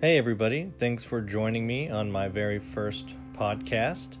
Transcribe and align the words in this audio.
Hey, 0.00 0.16
everybody. 0.16 0.72
Thanks 0.78 1.04
for 1.04 1.20
joining 1.20 1.66
me 1.66 1.90
on 1.90 2.10
my 2.10 2.26
very 2.26 2.58
first 2.58 3.14
podcast. 3.34 4.16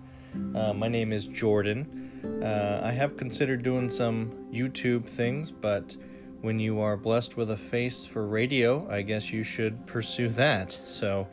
Uh, 0.54 0.74
my 0.74 0.88
name 0.88 1.10
is 1.10 1.26
Jordan. 1.26 2.42
Uh, 2.44 2.82
I 2.84 2.92
have 2.92 3.16
considered 3.16 3.62
doing 3.62 3.88
some 3.88 4.30
YouTube 4.52 5.08
things, 5.08 5.50
but 5.50 5.96
when 6.42 6.60
you 6.60 6.80
are 6.80 6.98
blessed 6.98 7.38
with 7.38 7.52
a 7.52 7.56
face 7.56 8.04
for 8.04 8.26
radio, 8.26 8.86
I 8.90 9.00
guess 9.00 9.32
you 9.32 9.42
should 9.42 9.86
pursue 9.86 10.28
that. 10.28 10.78
So, 10.86 11.26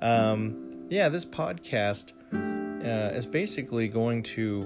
um, 0.00 0.86
yeah, 0.88 1.08
this 1.08 1.24
podcast 1.24 2.12
uh, 2.32 3.16
is 3.16 3.26
basically 3.26 3.88
going 3.88 4.22
to 4.22 4.64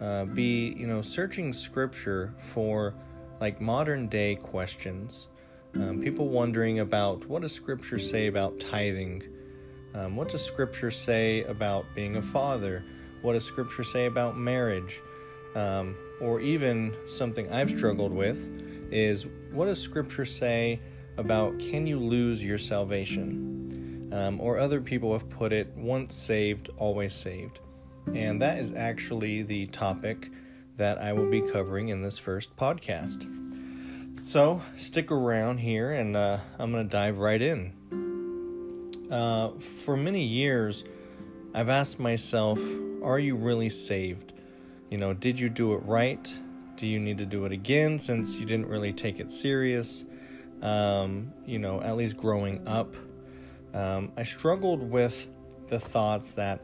uh, 0.00 0.24
be, 0.24 0.74
you 0.74 0.86
know, 0.86 1.02
searching 1.02 1.52
scripture 1.52 2.32
for 2.38 2.94
like 3.42 3.60
modern 3.60 4.08
day 4.08 4.36
questions 4.36 5.26
um, 5.74 6.00
people 6.00 6.28
wondering 6.28 6.80
about 6.80 7.26
what 7.26 7.42
does 7.42 7.52
Scripture 7.52 7.98
say 7.98 8.26
about 8.26 8.58
tithing? 8.58 9.22
Um, 9.94 10.16
what 10.16 10.28
does 10.28 10.44
Scripture 10.44 10.90
say 10.90 11.44
about 11.44 11.86
being 11.94 12.16
a 12.16 12.22
father? 12.22 12.84
What 13.22 13.34
does 13.34 13.44
Scripture 13.44 13.84
say 13.84 14.06
about 14.06 14.36
marriage? 14.36 15.00
Um, 15.54 15.96
or 16.20 16.40
even 16.40 16.94
something 17.06 17.50
I've 17.50 17.70
struggled 17.70 18.12
with 18.12 18.50
is 18.92 19.26
what 19.52 19.66
does 19.66 19.80
Scripture 19.80 20.24
say 20.24 20.80
about 21.16 21.58
can 21.58 21.86
you 21.86 21.98
lose 21.98 22.42
your 22.42 22.58
salvation? 22.58 24.10
Um, 24.12 24.40
or 24.40 24.58
other 24.58 24.80
people 24.80 25.12
have 25.12 25.28
put 25.30 25.52
it, 25.52 25.72
once 25.76 26.16
saved, 26.16 26.70
always 26.78 27.14
saved. 27.14 27.60
And 28.14 28.42
that 28.42 28.58
is 28.58 28.72
actually 28.72 29.42
the 29.42 29.66
topic 29.66 30.30
that 30.76 30.98
I 30.98 31.12
will 31.12 31.30
be 31.30 31.42
covering 31.42 31.88
in 31.88 32.02
this 32.02 32.18
first 32.18 32.56
podcast. 32.56 33.39
So, 34.22 34.60
stick 34.76 35.10
around 35.10 35.58
here 35.58 35.92
and 35.92 36.14
uh, 36.14 36.38
I'm 36.58 36.72
going 36.72 36.86
to 36.86 36.92
dive 36.92 37.16
right 37.16 37.40
in. 37.40 39.08
Uh, 39.10 39.52
for 39.58 39.96
many 39.96 40.24
years, 40.24 40.84
I've 41.54 41.70
asked 41.70 41.98
myself, 41.98 42.60
are 43.02 43.18
you 43.18 43.34
really 43.34 43.70
saved? 43.70 44.34
You 44.90 44.98
know, 44.98 45.14
did 45.14 45.40
you 45.40 45.48
do 45.48 45.72
it 45.72 45.78
right? 45.84 46.38
Do 46.76 46.86
you 46.86 47.00
need 47.00 47.16
to 47.16 47.24
do 47.24 47.46
it 47.46 47.52
again 47.52 47.98
since 47.98 48.34
you 48.34 48.44
didn't 48.44 48.66
really 48.66 48.92
take 48.92 49.20
it 49.20 49.32
serious? 49.32 50.04
Um, 50.60 51.32
you 51.46 51.58
know, 51.58 51.80
at 51.80 51.96
least 51.96 52.18
growing 52.18 52.68
up. 52.68 52.94
Um, 53.72 54.12
I 54.18 54.24
struggled 54.24 54.82
with 54.82 55.30
the 55.68 55.80
thoughts 55.80 56.32
that 56.32 56.60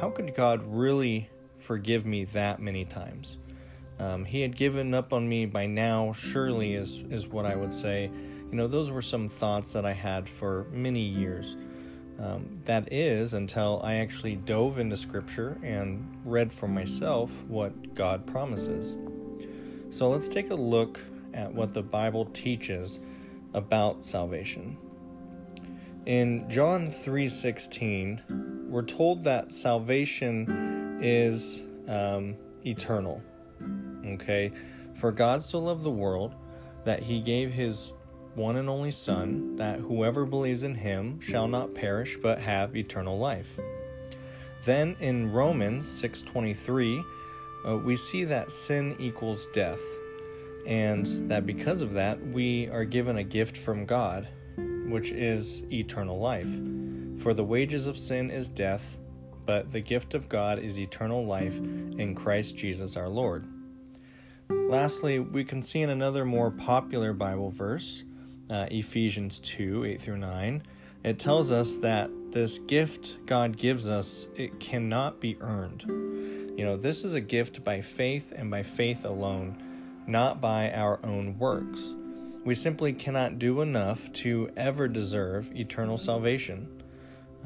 how 0.00 0.10
could 0.10 0.32
God 0.36 0.62
really 0.64 1.28
forgive 1.58 2.06
me 2.06 2.24
that 2.26 2.60
many 2.60 2.84
times? 2.84 3.36
Um, 4.00 4.24
he 4.24 4.40
had 4.40 4.56
given 4.56 4.94
up 4.94 5.12
on 5.12 5.28
me 5.28 5.44
by 5.44 5.66
now, 5.66 6.12
surely, 6.12 6.74
is, 6.74 7.04
is 7.10 7.26
what 7.26 7.44
I 7.44 7.54
would 7.54 7.74
say. 7.74 8.10
You 8.50 8.56
know, 8.56 8.66
those 8.66 8.90
were 8.90 9.02
some 9.02 9.28
thoughts 9.28 9.74
that 9.74 9.84
I 9.84 9.92
had 9.92 10.26
for 10.26 10.66
many 10.72 11.02
years. 11.02 11.54
Um, 12.18 12.60
that 12.64 12.92
is, 12.92 13.34
until 13.34 13.80
I 13.84 13.96
actually 13.96 14.36
dove 14.36 14.78
into 14.78 14.96
Scripture 14.96 15.58
and 15.62 16.18
read 16.24 16.50
for 16.50 16.66
myself 16.66 17.30
what 17.46 17.94
God 17.94 18.26
promises. 18.26 18.96
So 19.90 20.08
let's 20.08 20.28
take 20.28 20.50
a 20.50 20.54
look 20.54 20.98
at 21.34 21.52
what 21.52 21.74
the 21.74 21.82
Bible 21.82 22.24
teaches 22.26 23.00
about 23.52 24.04
salvation. 24.04 24.78
In 26.06 26.48
John 26.48 26.88
3:16, 26.88 28.68
we're 28.70 28.82
told 28.82 29.22
that 29.24 29.52
salvation 29.52 30.98
is 31.02 31.64
um, 31.86 32.36
eternal. 32.64 33.22
Okay? 34.14 34.52
For 34.96 35.12
God 35.12 35.42
so 35.42 35.58
loved 35.58 35.82
the 35.82 35.90
world 35.90 36.34
that 36.84 37.02
he 37.02 37.20
gave 37.20 37.52
his 37.52 37.92
one 38.34 38.56
and 38.56 38.68
only 38.68 38.90
Son, 38.90 39.56
that 39.56 39.80
whoever 39.80 40.24
believes 40.24 40.62
in 40.62 40.74
him 40.74 41.20
shall 41.20 41.48
not 41.48 41.74
perish 41.74 42.16
but 42.22 42.38
have 42.38 42.76
eternal 42.76 43.18
life. 43.18 43.58
Then 44.64 44.96
in 45.00 45.32
Romans 45.32 45.86
6:23, 45.86 47.02
uh, 47.66 47.76
we 47.76 47.96
see 47.96 48.24
that 48.24 48.52
sin 48.52 48.94
equals 48.98 49.46
death, 49.52 49.80
and 50.66 51.06
that 51.30 51.46
because 51.46 51.82
of 51.82 51.94
that 51.94 52.20
we 52.28 52.68
are 52.68 52.84
given 52.84 53.18
a 53.18 53.24
gift 53.24 53.56
from 53.56 53.84
God, 53.86 54.28
which 54.86 55.12
is 55.12 55.64
eternal 55.72 56.18
life. 56.18 56.48
For 57.18 57.34
the 57.34 57.44
wages 57.44 57.86
of 57.86 57.98
sin 57.98 58.30
is 58.30 58.48
death, 58.48 58.98
but 59.44 59.72
the 59.72 59.80
gift 59.80 60.14
of 60.14 60.28
God 60.28 60.58
is 60.58 60.78
eternal 60.78 61.24
life 61.24 61.56
in 61.56 62.14
Christ 62.14 62.56
Jesus 62.56 62.96
our 62.96 63.08
Lord. 63.08 63.46
Lastly, 64.50 65.20
we 65.20 65.44
can 65.44 65.62
see 65.62 65.80
in 65.80 65.90
another 65.90 66.24
more 66.24 66.50
popular 66.50 67.12
Bible 67.12 67.50
verse, 67.50 68.02
uh, 68.50 68.66
Ephesians 68.68 69.38
2 69.40 69.84
8 69.84 70.00
through 70.00 70.16
9, 70.16 70.62
it 71.04 71.20
tells 71.20 71.52
us 71.52 71.74
that 71.76 72.10
this 72.32 72.58
gift 72.58 73.24
God 73.26 73.56
gives 73.56 73.88
us, 73.88 74.26
it 74.34 74.58
cannot 74.58 75.20
be 75.20 75.36
earned. 75.40 75.84
You 76.58 76.64
know, 76.64 76.76
this 76.76 77.04
is 77.04 77.14
a 77.14 77.20
gift 77.20 77.62
by 77.62 77.80
faith 77.80 78.32
and 78.34 78.50
by 78.50 78.64
faith 78.64 79.04
alone, 79.04 80.02
not 80.08 80.40
by 80.40 80.72
our 80.72 80.98
own 81.04 81.38
works. 81.38 81.94
We 82.44 82.56
simply 82.56 82.92
cannot 82.92 83.38
do 83.38 83.60
enough 83.60 84.12
to 84.14 84.50
ever 84.56 84.88
deserve 84.88 85.54
eternal 85.54 85.96
salvation. 85.96 86.82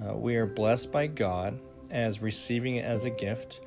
Uh, 0.02 0.14
we 0.14 0.36
are 0.36 0.46
blessed 0.46 0.90
by 0.90 1.08
God 1.08 1.60
as 1.90 2.22
receiving 2.22 2.76
it 2.76 2.84
as 2.84 3.04
a 3.04 3.10
gift 3.10 3.60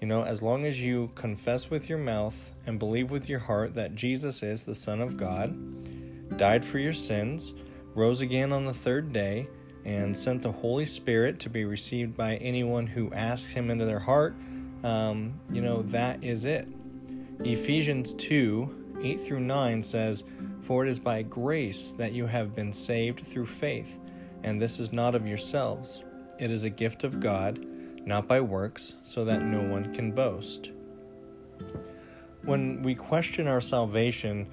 you 0.00 0.06
know, 0.06 0.24
as 0.24 0.40
long 0.40 0.64
as 0.64 0.80
you 0.80 1.10
confess 1.14 1.68
with 1.68 1.88
your 1.88 1.98
mouth 1.98 2.52
and 2.66 2.78
believe 2.78 3.10
with 3.10 3.28
your 3.28 3.38
heart 3.38 3.74
that 3.74 3.94
Jesus 3.94 4.42
is 4.42 4.62
the 4.62 4.74
Son 4.74 5.00
of 5.00 5.18
God, 5.18 6.38
died 6.38 6.64
for 6.64 6.78
your 6.78 6.94
sins, 6.94 7.52
rose 7.94 8.22
again 8.22 8.52
on 8.52 8.64
the 8.64 8.72
third 8.72 9.12
day, 9.12 9.46
and 9.84 10.16
sent 10.16 10.42
the 10.42 10.52
Holy 10.52 10.86
Spirit 10.86 11.38
to 11.40 11.50
be 11.50 11.64
received 11.64 12.16
by 12.16 12.36
anyone 12.36 12.86
who 12.86 13.12
asks 13.12 13.52
Him 13.52 13.70
into 13.70 13.84
their 13.84 13.98
heart, 13.98 14.34
um, 14.84 15.38
you 15.52 15.60
know, 15.60 15.82
that 15.82 16.24
is 16.24 16.46
it. 16.46 16.66
Ephesians 17.40 18.14
2 18.14 18.76
8 19.02 19.20
through 19.20 19.40
9 19.40 19.82
says, 19.82 20.24
For 20.62 20.84
it 20.84 20.90
is 20.90 20.98
by 20.98 21.22
grace 21.22 21.92
that 21.96 22.12
you 22.12 22.26
have 22.26 22.54
been 22.54 22.72
saved 22.72 23.26
through 23.26 23.46
faith, 23.46 23.98
and 24.44 24.60
this 24.60 24.78
is 24.78 24.92
not 24.92 25.14
of 25.14 25.26
yourselves. 25.26 26.02
It 26.38 26.50
is 26.50 26.64
a 26.64 26.70
gift 26.70 27.04
of 27.04 27.20
God 27.20 27.66
not 28.06 28.26
by 28.26 28.40
works, 28.40 28.94
so 29.02 29.24
that 29.24 29.42
no 29.42 29.60
one 29.60 29.94
can 29.94 30.12
boast. 30.12 30.70
When 32.44 32.82
we 32.82 32.94
question 32.94 33.46
our 33.46 33.60
salvation, 33.60 34.50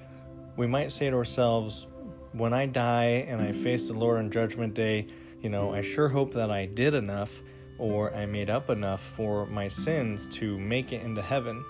we 0.56 0.66
might 0.66 0.92
say 0.92 1.10
to 1.10 1.16
ourselves, 1.16 1.86
when 2.32 2.52
I 2.52 2.66
die 2.66 3.26
and 3.28 3.40
I 3.40 3.52
face 3.52 3.88
the 3.88 3.94
Lord 3.94 4.18
on 4.18 4.30
Judgment 4.30 4.74
Day, 4.74 5.06
you 5.40 5.48
know, 5.48 5.72
I 5.72 5.82
sure 5.82 6.08
hope 6.08 6.34
that 6.34 6.50
I 6.50 6.66
did 6.66 6.94
enough 6.94 7.34
or 7.78 8.14
I 8.14 8.26
made 8.26 8.50
up 8.50 8.70
enough 8.70 9.00
for 9.00 9.46
my 9.46 9.68
sins 9.68 10.26
to 10.38 10.58
make 10.58 10.92
it 10.92 11.02
into 11.02 11.22
heaven. 11.22 11.64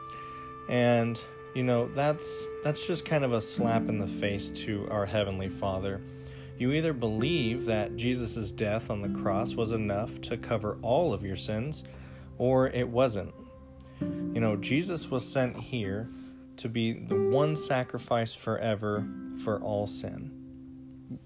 And 0.69 1.21
you 1.55 1.63
know, 1.65 1.89
that's 1.89 2.47
that's 2.63 2.87
just 2.87 3.05
kind 3.05 3.25
of 3.25 3.33
a 3.33 3.41
slap 3.41 3.89
in 3.89 3.99
the 3.99 4.07
face 4.07 4.51
to 4.51 4.87
our 4.91 5.07
heavenly 5.07 5.49
Father. 5.49 6.01
You 6.59 6.73
either 6.73 6.93
believe 6.93 7.67
that 7.67 7.97
Jesus' 7.97 8.51
death 8.51 8.91
on 8.91 9.01
the 9.01 9.21
cross 9.21 9.55
was 9.55 9.71
enough 9.71 10.21
to 10.23 10.37
cover 10.37 10.77
all 10.83 11.13
of 11.13 11.23
your 11.23 11.37
sins, 11.37 11.85
or 12.37 12.69
it 12.69 12.89
wasn't. 12.89 13.33
You 14.01 14.41
know, 14.41 14.57
Jesus 14.57 15.09
was 15.11 15.27
sent 15.27 15.57
here 15.57 16.09
to 16.57 16.69
be 16.69 16.93
the 16.93 17.17
one 17.17 17.55
sacrifice 17.55 18.35
forever 18.35 19.07
for 19.45 19.61
all 19.61 19.87
sin. 19.87 20.33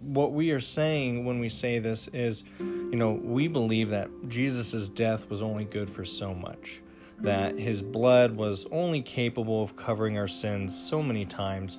What 0.01 0.33
we 0.33 0.51
are 0.51 0.61
saying 0.61 1.25
when 1.25 1.39
we 1.41 1.49
say 1.49 1.79
this 1.79 2.09
is, 2.13 2.45
you 2.61 2.97
know, 2.97 3.13
we 3.13 3.49
believe 3.49 3.89
that 3.89 4.11
Jesus' 4.29 4.89
death 4.91 5.31
was 5.31 5.41
only 5.41 5.65
good 5.65 5.89
for 5.89 6.05
so 6.05 6.35
much, 6.35 6.83
that 7.21 7.59
his 7.59 7.81
blood 7.81 8.37
was 8.37 8.67
only 8.71 9.01
capable 9.01 9.63
of 9.63 9.77
covering 9.77 10.19
our 10.19 10.29
sins 10.29 10.79
so 10.79 11.03
many 11.03 11.25
times. 11.25 11.79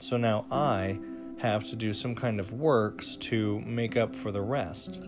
So 0.00 0.16
now 0.16 0.44
I, 0.50 0.98
have 1.40 1.66
to 1.70 1.76
do 1.76 1.94
some 1.94 2.14
kind 2.14 2.38
of 2.38 2.52
works 2.52 3.16
to 3.16 3.60
make 3.60 3.96
up 3.96 4.14
for 4.14 4.30
the 4.30 4.42
rest. 4.42 4.98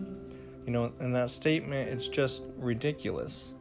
You 0.65 0.71
know, 0.71 0.91
in 0.99 1.13
that 1.13 1.29
statement, 1.29 1.89
it's 1.89 2.07
just 2.07 2.43
ridiculous. 2.57 3.53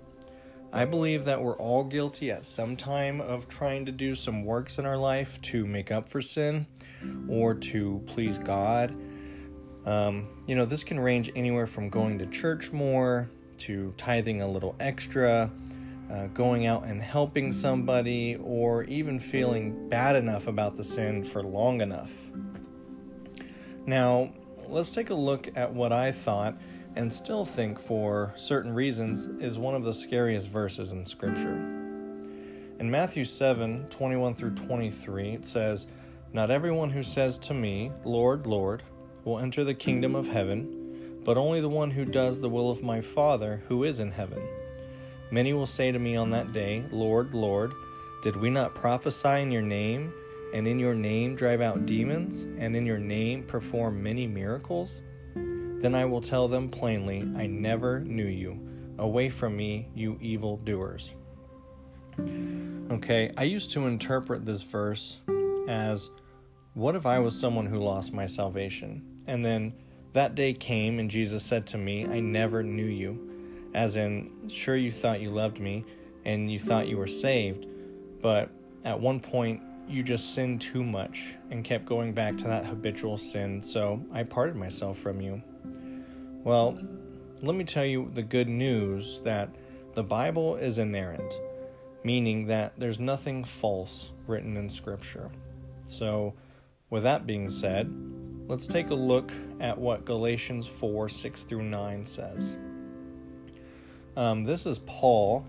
I 0.73 0.87
believe 0.87 1.27
that 1.27 1.43
we're 1.43 1.57
all 1.59 1.85
guilty 1.85 2.31
at 2.31 2.47
some 2.47 2.77
time 2.77 3.21
of 3.21 3.47
trying 3.47 3.85
to 3.85 3.93
do 3.93 4.15
some 4.15 4.43
works 4.43 4.79
in 4.79 4.87
our 4.87 4.97
life 4.97 5.39
to 5.43 5.67
make 5.67 5.93
up 5.93 6.09
for 6.09 6.23
sin 6.23 6.67
or 7.29 7.53
to 7.55 8.03
please 8.07 8.39
God. 8.39 8.95
Um, 9.85 10.29
you 10.47 10.55
know, 10.55 10.65
this 10.65 10.83
can 10.83 10.99
range 10.99 11.31
anywhere 11.37 11.67
from 11.67 11.91
going 11.91 12.19
to 12.21 12.27
church 12.27 12.73
more 12.73 13.29
to 13.59 13.93
tithing 13.99 14.41
a 14.41 14.49
little 14.49 14.75
extra, 14.81 15.51
uh, 16.11 16.27
going 16.29 16.65
out 16.65 16.85
and 16.85 17.03
helping 17.03 17.53
somebody, 17.53 18.37
or 18.37 18.85
even 18.85 19.19
feeling 19.19 19.91
bad 19.91 20.17
enough 20.17 20.47
about 20.47 20.75
the 20.77 20.85
sin 20.85 21.23
for 21.23 21.43
long 21.43 21.83
enough. 21.83 22.11
Now, 23.87 24.32
let's 24.69 24.90
take 24.90 25.11
a 25.11 25.14
look 25.14 25.50
at 25.56 25.73
what 25.73 25.93
I 25.93 26.12
thought 26.12 26.56
and 26.94 27.12
still 27.12 27.44
think 27.44 27.81
for 27.81 28.32
certain 28.37 28.73
reasons 28.73 29.26
is 29.43 29.58
one 29.58 29.75
of 29.75 29.84
the 29.84 29.94
scariest 29.94 30.49
verses 30.49 30.93
in 30.93 31.05
Scripture. 31.05 31.55
In 32.79 32.90
Matthew 32.90 33.25
7 33.25 33.87
21 33.88 34.34
through 34.34 34.55
23, 34.55 35.31
it 35.31 35.46
says, 35.46 35.87
Not 36.32 36.50
everyone 36.50 36.90
who 36.90 37.02
says 37.02 37.38
to 37.38 37.55
me, 37.55 37.93
Lord, 38.05 38.46
Lord, 38.46 38.82
will 39.25 39.38
enter 39.38 39.64
the 39.64 39.75
kingdom 39.75 40.14
of 40.14 40.28
heaven, 40.28 41.20
but 41.25 41.37
only 41.37 41.61
the 41.61 41.69
one 41.69 41.90
who 41.90 42.05
does 42.05 42.40
the 42.40 42.49
will 42.49 42.70
of 42.70 42.82
my 42.82 43.00
Father 43.00 43.62
who 43.69 43.85
is 43.85 44.00
in 44.00 44.11
heaven. 44.11 44.43
Many 45.31 45.55
will 45.55 45.67
say 45.67 45.93
to 45.93 45.99
me 45.99 46.14
on 46.17 46.31
that 46.31 46.52
day, 46.52 46.85
Lord, 46.90 47.35
Lord, 47.35 47.73
did 48.23 48.37
we 48.37 48.50
not 48.50 48.75
prophesy 48.75 49.40
in 49.40 49.50
your 49.50 49.62
name, 49.62 50.12
and 50.52 50.66
in 50.66 50.78
your 50.78 50.94
name 50.94 51.34
drive 51.34 51.60
out 51.60 51.87
demons, 51.87 52.44
and 52.58 52.76
in 52.76 52.87
your 52.87 52.99
name 52.99 53.43
perform 53.44 54.02
many 54.02 54.26
miracles? 54.26 55.00
Then 55.34 55.94
I 55.94 56.04
will 56.04 56.20
tell 56.20 56.49
them 56.49 56.69
plainly, 56.69 57.22
I 57.37 57.46
never 57.46 58.00
knew 58.00 58.26
you. 58.26 58.58
Away 58.99 59.28
from 59.31 59.56
me, 59.56 59.88
you 59.94 60.19
evil 60.20 60.58
doers. 60.58 61.12
Okay, 62.90 63.32
I 63.37 63.44
used 63.44 63.72
to 63.72 63.87
interpret 63.87 64.44
this 64.44 64.62
verse 64.62 65.20
as 65.69 66.10
what 66.75 66.94
if 66.94 67.06
I 67.06 67.19
was 67.19 67.38
someone 67.38 67.66
who 67.66 67.78
lost 67.78 68.12
my 68.12 68.26
salvation? 68.26 69.02
And 69.26 69.44
then 69.44 69.72
that 70.12 70.34
day 70.34 70.52
came, 70.52 70.99
and 70.99 71.10
Jesus 71.10 71.43
said 71.43 71.66
to 71.69 71.78
me, 71.78 72.06
I 72.06 72.20
never 72.20 72.62
knew 72.62 72.84
you. 72.84 73.70
As 73.75 73.96
in, 73.96 74.49
sure, 74.49 74.76
you 74.76 74.93
thought 74.93 75.20
you 75.20 75.31
loved 75.31 75.58
me 75.58 75.84
and 76.25 76.52
you 76.52 76.60
thought 76.60 76.87
you 76.87 76.99
were 76.99 77.06
saved, 77.06 77.66
but 78.20 78.50
at 78.84 79.00
one 79.00 79.20
point 79.20 79.62
you 79.88 80.02
just 80.02 80.34
sinned 80.34 80.61
too 80.61 80.82
much 80.82 81.34
and 81.50 81.64
kept 81.64 81.87
going 81.87 82.12
back 82.12 82.37
to 82.38 82.44
that 82.44 82.64
habitual 82.64 83.17
sin, 83.19 83.62
so 83.62 84.02
I 84.12 84.23
parted 84.23 84.56
myself 84.56 84.99
from 84.99 85.20
you. 85.20 85.43
Well, 86.44 86.79
let 87.43 87.55
me 87.55 87.64
tell 87.64 87.84
you 87.84 88.11
the 88.14 88.23
good 88.23 88.49
news 88.49 89.20
that 89.25 89.50
the 89.94 90.02
Bible 90.02 90.56
is 90.56 90.79
inerrant, 90.79 91.34
meaning 92.05 92.46
that 92.46 92.73
there's 92.79 92.99
nothing 92.99 93.44
false 93.44 94.11
written 94.26 94.56
in 94.56 94.69
Scripture. 94.69 95.31
So, 95.87 96.35
with 96.90 97.02
that 97.02 97.26
being 97.26 97.50
said, 97.50 97.93
let's 98.49 98.67
take 98.67 98.90
a 98.90 98.94
look 98.94 99.31
at 99.61 99.76
what 99.76 100.05
Galatians 100.05 100.67
4 100.67 101.08
6 101.08 101.43
through 101.43 101.64
9 101.64 102.06
says. 102.06 102.56
Um, 104.17 104.44
this 104.44 104.67
is 104.67 104.78
Paul. 104.81 105.44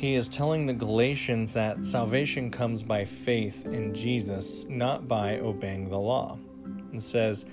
He 0.00 0.14
is 0.14 0.30
telling 0.30 0.64
the 0.64 0.72
Galatians 0.72 1.52
that 1.52 1.84
salvation 1.84 2.50
comes 2.50 2.82
by 2.82 3.04
faith 3.04 3.66
in 3.66 3.94
Jesus, 3.94 4.64
not 4.66 5.06
by 5.06 5.40
obeying 5.40 5.90
the 5.90 5.98
law. 5.98 6.38
And 6.64 7.02
says, 7.02 7.44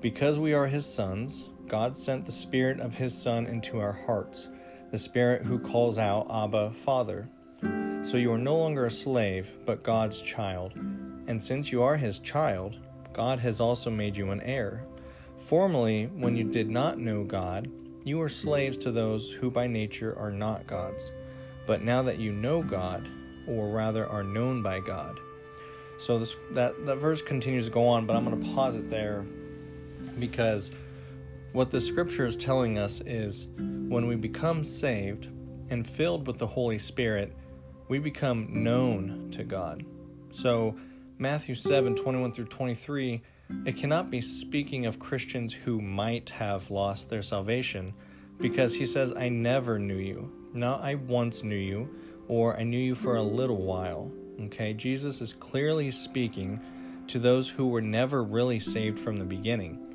Because 0.00 0.38
we 0.38 0.54
are 0.54 0.68
his 0.68 0.86
sons, 0.86 1.48
God 1.66 1.96
sent 1.96 2.24
the 2.24 2.30
Spirit 2.30 2.78
of 2.78 2.94
his 2.94 3.12
Son 3.12 3.48
into 3.48 3.80
our 3.80 3.90
hearts, 3.90 4.48
the 4.92 4.98
Spirit 4.98 5.44
who 5.44 5.58
calls 5.58 5.98
out, 5.98 6.28
Abba, 6.30 6.70
Father. 6.84 7.28
So 8.02 8.18
you 8.18 8.30
are 8.30 8.38
no 8.38 8.56
longer 8.56 8.86
a 8.86 8.90
slave, 8.92 9.50
but 9.66 9.82
God's 9.82 10.22
child. 10.22 10.76
And 10.76 11.42
since 11.42 11.72
you 11.72 11.82
are 11.82 11.96
his 11.96 12.20
child, 12.20 12.76
God 13.12 13.40
has 13.40 13.60
also 13.60 13.90
made 13.90 14.16
you 14.16 14.30
an 14.30 14.42
heir. 14.42 14.84
Formerly, 15.40 16.06
when 16.14 16.36
you 16.36 16.44
did 16.44 16.70
not 16.70 17.00
know 17.00 17.24
God, 17.24 17.68
you 18.04 18.18
were 18.18 18.28
slaves 18.28 18.78
to 18.78 18.92
those 18.92 19.32
who 19.32 19.50
by 19.50 19.66
nature 19.66 20.16
are 20.16 20.30
not 20.30 20.68
God's. 20.68 21.10
But 21.66 21.82
now 21.82 22.02
that 22.02 22.18
you 22.18 22.32
know 22.32 22.62
God, 22.62 23.08
or 23.46 23.68
rather 23.68 24.06
are 24.06 24.22
known 24.22 24.62
by 24.62 24.80
God. 24.80 25.20
So 25.98 26.18
this, 26.18 26.36
that, 26.52 26.84
that 26.86 26.96
verse 26.96 27.22
continues 27.22 27.66
to 27.66 27.70
go 27.70 27.86
on, 27.86 28.06
but 28.06 28.16
I'm 28.16 28.24
going 28.24 28.42
to 28.42 28.54
pause 28.54 28.76
it 28.76 28.90
there 28.90 29.24
because 30.18 30.70
what 31.52 31.70
the 31.70 31.80
scripture 31.80 32.26
is 32.26 32.36
telling 32.36 32.78
us 32.78 33.00
is 33.06 33.46
when 33.56 34.06
we 34.06 34.16
become 34.16 34.62
saved 34.62 35.28
and 35.70 35.88
filled 35.88 36.26
with 36.26 36.38
the 36.38 36.46
Holy 36.46 36.78
Spirit, 36.78 37.34
we 37.88 37.98
become 37.98 38.62
known 38.62 39.30
to 39.32 39.44
God. 39.44 39.84
So 40.32 40.76
Matthew 41.18 41.54
7 41.54 41.94
21 41.94 42.32
through 42.32 42.46
23, 42.46 43.22
it 43.64 43.76
cannot 43.76 44.10
be 44.10 44.20
speaking 44.20 44.86
of 44.86 44.98
Christians 44.98 45.52
who 45.52 45.80
might 45.80 46.30
have 46.30 46.70
lost 46.70 47.08
their 47.08 47.22
salvation 47.22 47.94
because 48.38 48.74
he 48.74 48.84
says, 48.84 49.12
I 49.16 49.28
never 49.30 49.78
knew 49.78 49.96
you. 49.96 50.30
Not 50.56 50.80
I 50.80 50.94
once 50.94 51.44
knew 51.44 51.54
you, 51.54 51.94
or 52.28 52.56
I 52.56 52.62
knew 52.62 52.78
you 52.78 52.94
for 52.94 53.16
a 53.16 53.22
little 53.22 53.58
while. 53.58 54.10
Okay, 54.46 54.72
Jesus 54.72 55.20
is 55.20 55.34
clearly 55.34 55.90
speaking 55.90 56.60
to 57.08 57.18
those 57.18 57.48
who 57.48 57.68
were 57.68 57.82
never 57.82 58.24
really 58.24 58.58
saved 58.58 58.98
from 58.98 59.18
the 59.18 59.24
beginning. 59.24 59.94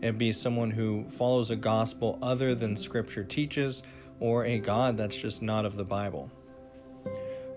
It'd 0.00 0.16
be 0.16 0.32
someone 0.32 0.70
who 0.70 1.04
follows 1.08 1.50
a 1.50 1.56
gospel 1.56 2.18
other 2.22 2.54
than 2.54 2.76
Scripture 2.76 3.24
teaches, 3.24 3.82
or 4.20 4.44
a 4.44 4.58
God 4.58 4.96
that's 4.96 5.16
just 5.16 5.42
not 5.42 5.64
of 5.64 5.76
the 5.76 5.84
Bible. 5.84 6.30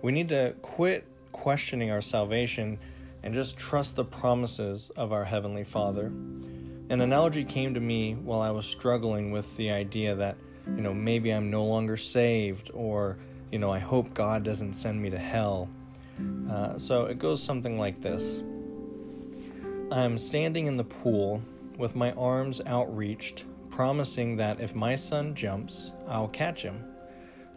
We 0.01 0.11
need 0.11 0.29
to 0.29 0.55
quit 0.61 1.05
questioning 1.31 1.91
our 1.91 2.01
salvation 2.01 2.79
and 3.21 3.33
just 3.33 3.57
trust 3.57 3.95
the 3.95 4.05
promises 4.05 4.89
of 4.97 5.13
our 5.13 5.25
Heavenly 5.25 5.63
Father. 5.63 6.07
An 6.07 7.01
analogy 7.01 7.43
came 7.43 7.75
to 7.75 7.79
me 7.79 8.15
while 8.15 8.41
I 8.41 8.49
was 8.49 8.65
struggling 8.65 9.31
with 9.31 9.55
the 9.55 9.69
idea 9.69 10.15
that, 10.15 10.37
you 10.75 10.81
know, 10.81 10.93
maybe 10.93 11.31
I'm 11.31 11.49
no 11.49 11.65
longer 11.65 11.97
saved, 11.97 12.71
or, 12.73 13.17
you 13.51 13.59
know, 13.59 13.71
I 13.71 13.79
hope 13.79 14.13
God 14.13 14.43
doesn't 14.43 14.73
send 14.73 15.01
me 15.01 15.09
to 15.09 15.17
hell. 15.17 15.69
Uh, 16.49 16.77
so 16.77 17.05
it 17.05 17.17
goes 17.17 17.41
something 17.41 17.79
like 17.79 18.01
this 18.01 18.41
I'm 19.91 20.17
standing 20.17 20.67
in 20.67 20.77
the 20.77 20.83
pool 20.83 21.41
with 21.77 21.95
my 21.95 22.11
arms 22.11 22.61
outreached, 22.67 23.45
promising 23.71 24.35
that 24.37 24.59
if 24.59 24.75
my 24.75 24.95
son 24.95 25.33
jumps, 25.33 25.91
I'll 26.07 26.27
catch 26.27 26.61
him. 26.61 26.83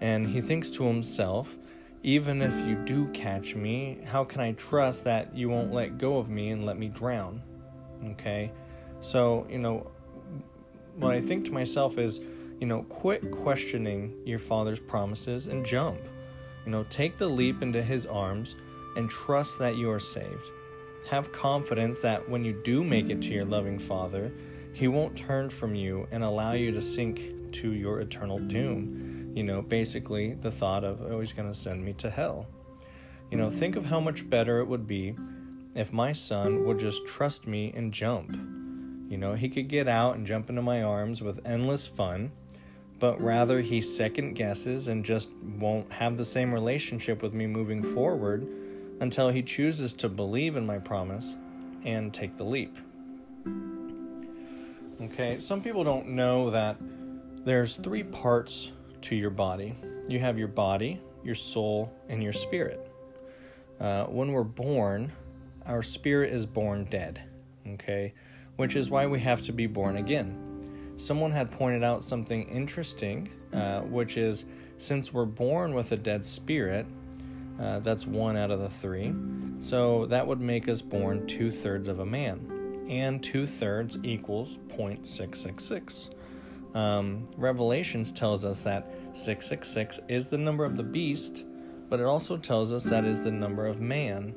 And 0.00 0.26
he 0.26 0.40
thinks 0.40 0.70
to 0.70 0.84
himself, 0.84 1.54
even 2.02 2.40
if 2.40 2.54
you 2.66 2.76
do 2.84 3.06
catch 3.08 3.54
me, 3.54 3.98
how 4.04 4.24
can 4.24 4.40
I 4.40 4.52
trust 4.52 5.04
that 5.04 5.34
you 5.36 5.48
won't 5.48 5.72
let 5.72 5.98
go 5.98 6.16
of 6.16 6.30
me 6.30 6.50
and 6.50 6.64
let 6.64 6.78
me 6.78 6.88
drown? 6.88 7.42
Okay? 8.04 8.50
So, 9.00 9.46
you 9.50 9.58
know, 9.58 9.90
what 10.96 11.12
I 11.12 11.20
think 11.20 11.44
to 11.46 11.52
myself 11.52 11.98
is, 11.98 12.20
you 12.62 12.66
know, 12.66 12.84
quit 12.84 13.30
questioning 13.30 14.14
your 14.24 14.38
father's 14.38 14.80
promises 14.80 15.48
and 15.48 15.66
jump. 15.66 16.00
You 16.64 16.70
know, 16.72 16.86
take 16.88 17.18
the 17.18 17.28
leap 17.28 17.60
into 17.60 17.82
his 17.82 18.06
arms 18.06 18.54
and 18.96 19.10
trust 19.10 19.58
that 19.58 19.76
you 19.76 19.90
are 19.90 20.00
saved. 20.00 20.46
Have 21.10 21.32
confidence 21.32 22.00
that 22.00 22.26
when 22.26 22.44
you 22.44 22.58
do 22.64 22.82
make 22.84 23.10
it 23.10 23.20
to 23.22 23.34
your 23.34 23.44
loving 23.44 23.78
father, 23.78 24.32
he 24.72 24.88
won't 24.88 25.16
turn 25.16 25.50
from 25.50 25.74
you 25.74 26.08
and 26.10 26.24
allow 26.24 26.52
you 26.52 26.70
to 26.70 26.80
sink 26.80 27.52
to 27.52 27.72
your 27.72 28.00
eternal 28.00 28.38
doom 28.38 29.12
you 29.34 29.42
know, 29.42 29.62
basically 29.62 30.34
the 30.34 30.50
thought 30.50 30.84
of, 30.84 31.00
oh, 31.02 31.20
he's 31.20 31.32
going 31.32 31.50
to 31.50 31.58
send 31.58 31.84
me 31.84 31.94
to 31.94 32.10
hell. 32.10 32.46
You 33.30 33.38
know, 33.38 33.48
think 33.48 33.76
of 33.76 33.86
how 33.86 33.98
much 33.98 34.28
better 34.28 34.60
it 34.60 34.66
would 34.66 34.86
be 34.86 35.14
if 35.74 35.92
my 35.92 36.12
son 36.12 36.64
would 36.66 36.78
just 36.78 37.06
trust 37.06 37.46
me 37.46 37.72
and 37.74 37.92
jump. 37.92 38.36
You 39.10 39.16
know, 39.16 39.34
he 39.34 39.48
could 39.48 39.68
get 39.68 39.88
out 39.88 40.16
and 40.16 40.26
jump 40.26 40.50
into 40.50 40.62
my 40.62 40.82
arms 40.82 41.22
with 41.22 41.40
endless 41.46 41.86
fun, 41.86 42.32
but 43.02 43.20
rather 43.20 43.60
he 43.60 43.80
second 43.80 44.34
guesses 44.34 44.86
and 44.86 45.04
just 45.04 45.28
won't 45.58 45.90
have 45.92 46.16
the 46.16 46.24
same 46.24 46.54
relationship 46.54 47.20
with 47.20 47.34
me 47.34 47.48
moving 47.48 47.82
forward 47.82 48.46
until 49.00 49.28
he 49.28 49.42
chooses 49.42 49.92
to 49.92 50.08
believe 50.08 50.54
in 50.54 50.64
my 50.64 50.78
promise 50.78 51.34
and 51.84 52.14
take 52.14 52.36
the 52.36 52.44
leap. 52.44 52.78
Okay, 55.02 55.40
some 55.40 55.60
people 55.60 55.82
don't 55.82 56.10
know 56.10 56.50
that 56.50 56.76
there's 57.44 57.74
three 57.74 58.04
parts 58.04 58.70
to 59.00 59.16
your 59.16 59.30
body. 59.30 59.76
You 60.06 60.20
have 60.20 60.38
your 60.38 60.46
body, 60.46 61.00
your 61.24 61.34
soul, 61.34 61.92
and 62.08 62.22
your 62.22 62.32
spirit. 62.32 62.88
Uh, 63.80 64.04
when 64.04 64.30
we're 64.30 64.44
born, 64.44 65.10
our 65.66 65.82
spirit 65.82 66.32
is 66.32 66.46
born 66.46 66.84
dead, 66.84 67.20
okay? 67.66 68.14
Which 68.54 68.76
is 68.76 68.90
why 68.90 69.08
we 69.08 69.18
have 69.18 69.42
to 69.42 69.52
be 69.52 69.66
born 69.66 69.96
again. 69.96 70.51
Someone 70.96 71.32
had 71.32 71.50
pointed 71.50 71.82
out 71.82 72.04
something 72.04 72.48
interesting, 72.48 73.28
uh, 73.52 73.80
which 73.80 74.16
is 74.16 74.44
since 74.78 75.12
we're 75.12 75.24
born 75.24 75.74
with 75.74 75.92
a 75.92 75.96
dead 75.96 76.24
spirit, 76.24 76.86
uh, 77.60 77.78
that's 77.80 78.06
one 78.06 78.36
out 78.36 78.50
of 78.50 78.60
the 78.60 78.68
three. 78.68 79.14
So 79.60 80.06
that 80.06 80.26
would 80.26 80.40
make 80.40 80.68
us 80.68 80.82
born 80.82 81.26
two 81.26 81.50
thirds 81.50 81.88
of 81.88 82.00
a 82.00 82.06
man. 82.06 82.84
And 82.88 83.22
two 83.22 83.46
thirds 83.46 83.98
equals 84.02 84.58
0.666. 84.68 86.10
Um, 86.74 87.28
Revelations 87.36 88.12
tells 88.12 88.44
us 88.44 88.60
that 88.60 88.90
666 89.12 90.00
is 90.08 90.28
the 90.28 90.38
number 90.38 90.64
of 90.64 90.76
the 90.76 90.82
beast, 90.82 91.44
but 91.88 92.00
it 92.00 92.06
also 92.06 92.36
tells 92.36 92.72
us 92.72 92.84
that 92.84 93.04
is 93.04 93.22
the 93.22 93.30
number 93.30 93.66
of 93.66 93.80
man. 93.80 94.34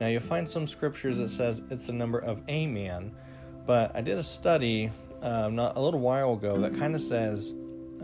Now 0.00 0.06
you'll 0.06 0.22
find 0.22 0.48
some 0.48 0.66
scriptures 0.66 1.18
that 1.18 1.30
says 1.30 1.62
it's 1.70 1.86
the 1.86 1.92
number 1.92 2.18
of 2.18 2.40
a 2.48 2.66
man, 2.66 3.14
but 3.66 3.94
I 3.94 4.00
did 4.00 4.18
a 4.18 4.22
study 4.22 4.90
uh, 5.22 5.48
not 5.48 5.76
a 5.76 5.80
little 5.80 6.00
while 6.00 6.34
ago 6.34 6.56
that 6.58 6.76
kind 6.76 6.94
of 6.94 7.00
says 7.00 7.54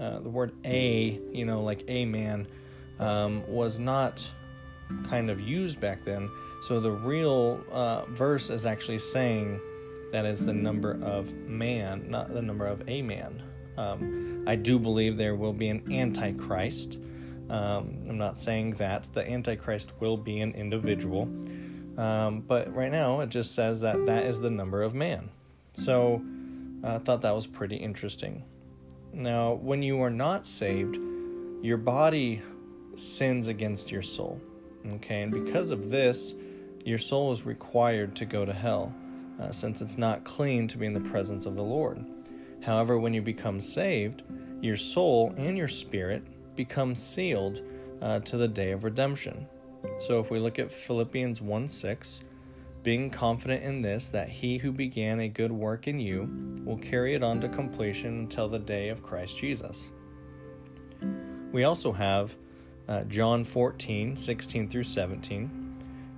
uh, 0.00 0.20
the 0.20 0.28
word 0.28 0.52
a, 0.64 1.20
you 1.32 1.44
know, 1.44 1.62
like 1.62 1.84
a 1.88 2.04
man, 2.04 2.46
um, 3.00 3.46
was 3.48 3.78
not 3.78 4.26
kind 5.08 5.30
of 5.30 5.40
used 5.40 5.80
back 5.80 6.04
then. 6.04 6.30
So 6.62 6.80
the 6.80 6.90
real 6.90 7.62
uh, 7.70 8.04
verse 8.06 8.50
is 8.50 8.66
actually 8.66 8.98
saying 8.98 9.60
that 10.12 10.24
is 10.24 10.44
the 10.44 10.52
number 10.52 10.98
of 11.02 11.32
man, 11.34 12.08
not 12.08 12.32
the 12.32 12.42
number 12.42 12.66
of 12.66 12.82
a 12.88 13.02
man. 13.02 13.42
Um, 13.76 14.44
I 14.46 14.56
do 14.56 14.78
believe 14.78 15.16
there 15.16 15.36
will 15.36 15.52
be 15.52 15.68
an 15.68 15.92
Antichrist. 15.92 16.98
Um, 17.50 18.02
I'm 18.08 18.18
not 18.18 18.38
saying 18.38 18.72
that 18.72 19.08
the 19.12 19.28
Antichrist 19.28 19.92
will 20.00 20.16
be 20.16 20.40
an 20.40 20.52
individual, 20.52 21.22
um, 21.96 22.40
but 22.46 22.74
right 22.74 22.90
now 22.90 23.20
it 23.20 23.28
just 23.28 23.54
says 23.54 23.80
that 23.80 24.06
that 24.06 24.24
is 24.24 24.40
the 24.40 24.50
number 24.50 24.82
of 24.82 24.94
man. 24.94 25.30
So 25.74 26.22
I 26.82 26.98
thought 26.98 27.22
that 27.22 27.34
was 27.34 27.46
pretty 27.46 27.76
interesting. 27.76 28.44
Now, 29.12 29.54
when 29.54 29.82
you 29.82 30.00
are 30.02 30.10
not 30.10 30.46
saved, 30.46 30.98
your 31.62 31.78
body 31.78 32.42
sins 32.96 33.48
against 33.48 33.90
your 33.90 34.02
soul. 34.02 34.40
Okay, 34.94 35.22
and 35.22 35.32
because 35.32 35.70
of 35.70 35.90
this, 35.90 36.34
your 36.84 36.98
soul 36.98 37.32
is 37.32 37.44
required 37.44 38.14
to 38.16 38.24
go 38.24 38.44
to 38.44 38.52
hell, 38.52 38.94
uh, 39.40 39.50
since 39.50 39.80
it's 39.80 39.98
not 39.98 40.24
clean 40.24 40.68
to 40.68 40.78
be 40.78 40.86
in 40.86 40.94
the 40.94 41.00
presence 41.00 41.46
of 41.46 41.56
the 41.56 41.62
Lord. 41.62 42.04
However, 42.62 42.98
when 42.98 43.14
you 43.14 43.22
become 43.22 43.60
saved, 43.60 44.22
your 44.60 44.76
soul 44.76 45.34
and 45.36 45.56
your 45.56 45.68
spirit 45.68 46.22
become 46.56 46.94
sealed 46.94 47.62
uh, 48.02 48.20
to 48.20 48.36
the 48.36 48.48
day 48.48 48.72
of 48.72 48.84
redemption. 48.84 49.46
So 50.00 50.18
if 50.20 50.30
we 50.30 50.38
look 50.38 50.58
at 50.58 50.72
Philippians 50.72 51.40
1 51.40 51.68
6, 51.68 52.20
being 52.82 53.10
confident 53.10 53.62
in 53.62 53.80
this, 53.82 54.08
that 54.08 54.28
he 54.28 54.58
who 54.58 54.72
began 54.72 55.20
a 55.20 55.28
good 55.28 55.52
work 55.52 55.88
in 55.88 55.98
you 55.98 56.28
will 56.64 56.78
carry 56.78 57.14
it 57.14 57.22
on 57.22 57.40
to 57.40 57.48
completion 57.48 58.20
until 58.20 58.48
the 58.48 58.58
day 58.58 58.88
of 58.88 59.02
Christ 59.02 59.36
Jesus. 59.36 59.88
We 61.52 61.64
also 61.64 61.92
have 61.92 62.34
uh, 62.88 63.04
John 63.04 63.44
14 63.44 64.16
16 64.16 64.68
through 64.68 64.84
17. 64.84 65.58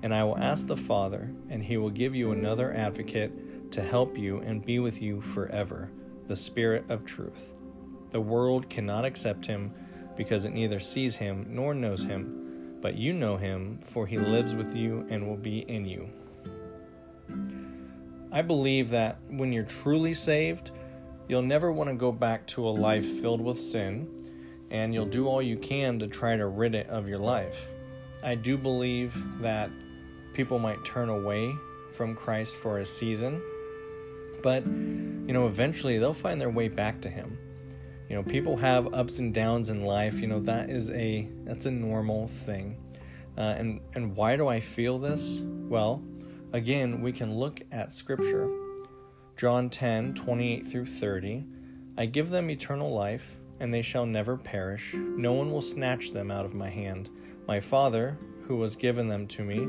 And 0.02 0.14
I 0.14 0.24
will 0.24 0.38
ask 0.38 0.66
the 0.66 0.76
Father, 0.76 1.30
and 1.50 1.62
he 1.62 1.76
will 1.76 1.90
give 1.90 2.14
you 2.14 2.32
another 2.32 2.72
advocate 2.74 3.72
to 3.72 3.82
help 3.82 4.16
you 4.16 4.38
and 4.38 4.64
be 4.64 4.78
with 4.78 5.02
you 5.02 5.20
forever, 5.20 5.90
the 6.26 6.36
Spirit 6.36 6.84
of 6.88 7.04
truth. 7.04 7.52
The 8.10 8.20
world 8.20 8.70
cannot 8.70 9.04
accept 9.04 9.44
him 9.44 9.74
because 10.16 10.44
it 10.44 10.54
neither 10.54 10.80
sees 10.80 11.16
him 11.16 11.46
nor 11.50 11.74
knows 11.74 12.02
him, 12.02 12.78
but 12.80 12.96
you 12.96 13.12
know 13.12 13.36
him, 13.36 13.78
for 13.82 14.06
he 14.06 14.16
lives 14.18 14.54
with 14.54 14.74
you 14.74 15.06
and 15.10 15.28
will 15.28 15.36
be 15.36 15.60
in 15.60 15.84
you. 15.84 16.08
I 18.32 18.42
believe 18.42 18.90
that 18.90 19.18
when 19.28 19.52
you're 19.52 19.64
truly 19.64 20.14
saved, 20.14 20.70
you'll 21.28 21.42
never 21.42 21.72
want 21.72 21.90
to 21.90 21.96
go 21.96 22.12
back 22.12 22.46
to 22.48 22.68
a 22.68 22.70
life 22.70 23.04
filled 23.20 23.40
with 23.40 23.58
sin, 23.58 24.08
and 24.70 24.94
you'll 24.94 25.06
do 25.06 25.26
all 25.26 25.42
you 25.42 25.56
can 25.56 25.98
to 25.98 26.06
try 26.06 26.36
to 26.36 26.46
rid 26.46 26.74
it 26.74 26.88
of 26.88 27.08
your 27.08 27.18
life. 27.18 27.68
I 28.22 28.34
do 28.34 28.56
believe 28.56 29.14
that 29.40 29.70
people 30.34 30.58
might 30.58 30.84
turn 30.84 31.08
away 31.08 31.52
from 31.92 32.14
Christ 32.14 32.54
for 32.56 32.78
a 32.78 32.86
season, 32.86 33.42
but 34.42 34.64
you 34.66 35.32
know, 35.32 35.46
eventually 35.46 35.98
they'll 35.98 36.14
find 36.14 36.40
their 36.40 36.50
way 36.50 36.68
back 36.68 37.00
to 37.02 37.08
him. 37.08 37.38
You 38.08 38.16
know, 38.16 38.22
people 38.22 38.56
have 38.56 38.92
ups 38.92 39.18
and 39.18 39.32
downs 39.32 39.68
in 39.68 39.84
life, 39.84 40.20
you 40.20 40.26
know, 40.26 40.40
that 40.40 40.70
is 40.70 40.90
a 40.90 41.28
that's 41.44 41.66
a 41.66 41.70
normal 41.70 42.28
thing. 42.28 42.76
Uh, 43.38 43.54
and 43.56 43.80
and 43.94 44.16
why 44.16 44.36
do 44.36 44.48
I 44.48 44.60
feel 44.60 44.98
this? 44.98 45.40
Well, 45.44 46.02
again, 46.52 47.00
we 47.00 47.12
can 47.12 47.34
look 47.34 47.60
at 47.72 47.92
scripture. 47.92 48.50
John 49.36 49.70
10, 49.70 50.14
28 50.14 50.66
through 50.66 50.86
30. 50.86 51.44
I 51.96 52.06
give 52.06 52.30
them 52.30 52.50
eternal 52.50 52.92
life, 52.92 53.36
and 53.58 53.72
they 53.72 53.82
shall 53.82 54.06
never 54.06 54.36
perish. 54.36 54.94
No 54.94 55.32
one 55.32 55.50
will 55.50 55.62
snatch 55.62 56.12
them 56.12 56.30
out 56.30 56.44
of 56.44 56.54
my 56.54 56.68
hand. 56.68 57.10
My 57.46 57.60
Father, 57.60 58.18
who 58.46 58.60
has 58.62 58.76
given 58.76 59.08
them 59.08 59.26
to 59.28 59.42
me, 59.42 59.66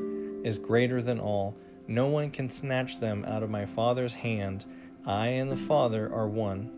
is 0.48 0.58
greater 0.58 1.02
than 1.02 1.20
all. 1.20 1.56
No 1.88 2.08
one 2.08 2.32
can 2.32 2.50
snatch 2.50 3.00
them 3.00 3.26
out 3.26 3.44
of 3.44 3.50
my 3.50 3.66
Father's 3.66 4.14
hand. 4.14 4.66
I 5.06 5.28
and 5.28 5.52
the 5.52 5.58
Father 5.58 6.14
are 6.14 6.28
one. 6.28 6.72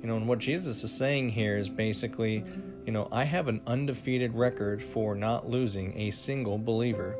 You 0.00 0.08
know, 0.08 0.16
and 0.16 0.28
what 0.28 0.38
Jesus 0.38 0.84
is 0.84 0.92
saying 0.92 1.30
here 1.30 1.56
is 1.56 1.70
basically, 1.70 2.44
you 2.84 2.92
know, 2.92 3.08
I 3.10 3.24
have 3.24 3.48
an 3.48 3.62
undefeated 3.66 4.34
record 4.34 4.82
for 4.82 5.14
not 5.14 5.48
losing 5.48 5.96
a 5.98 6.10
single 6.10 6.58
believer. 6.58 7.16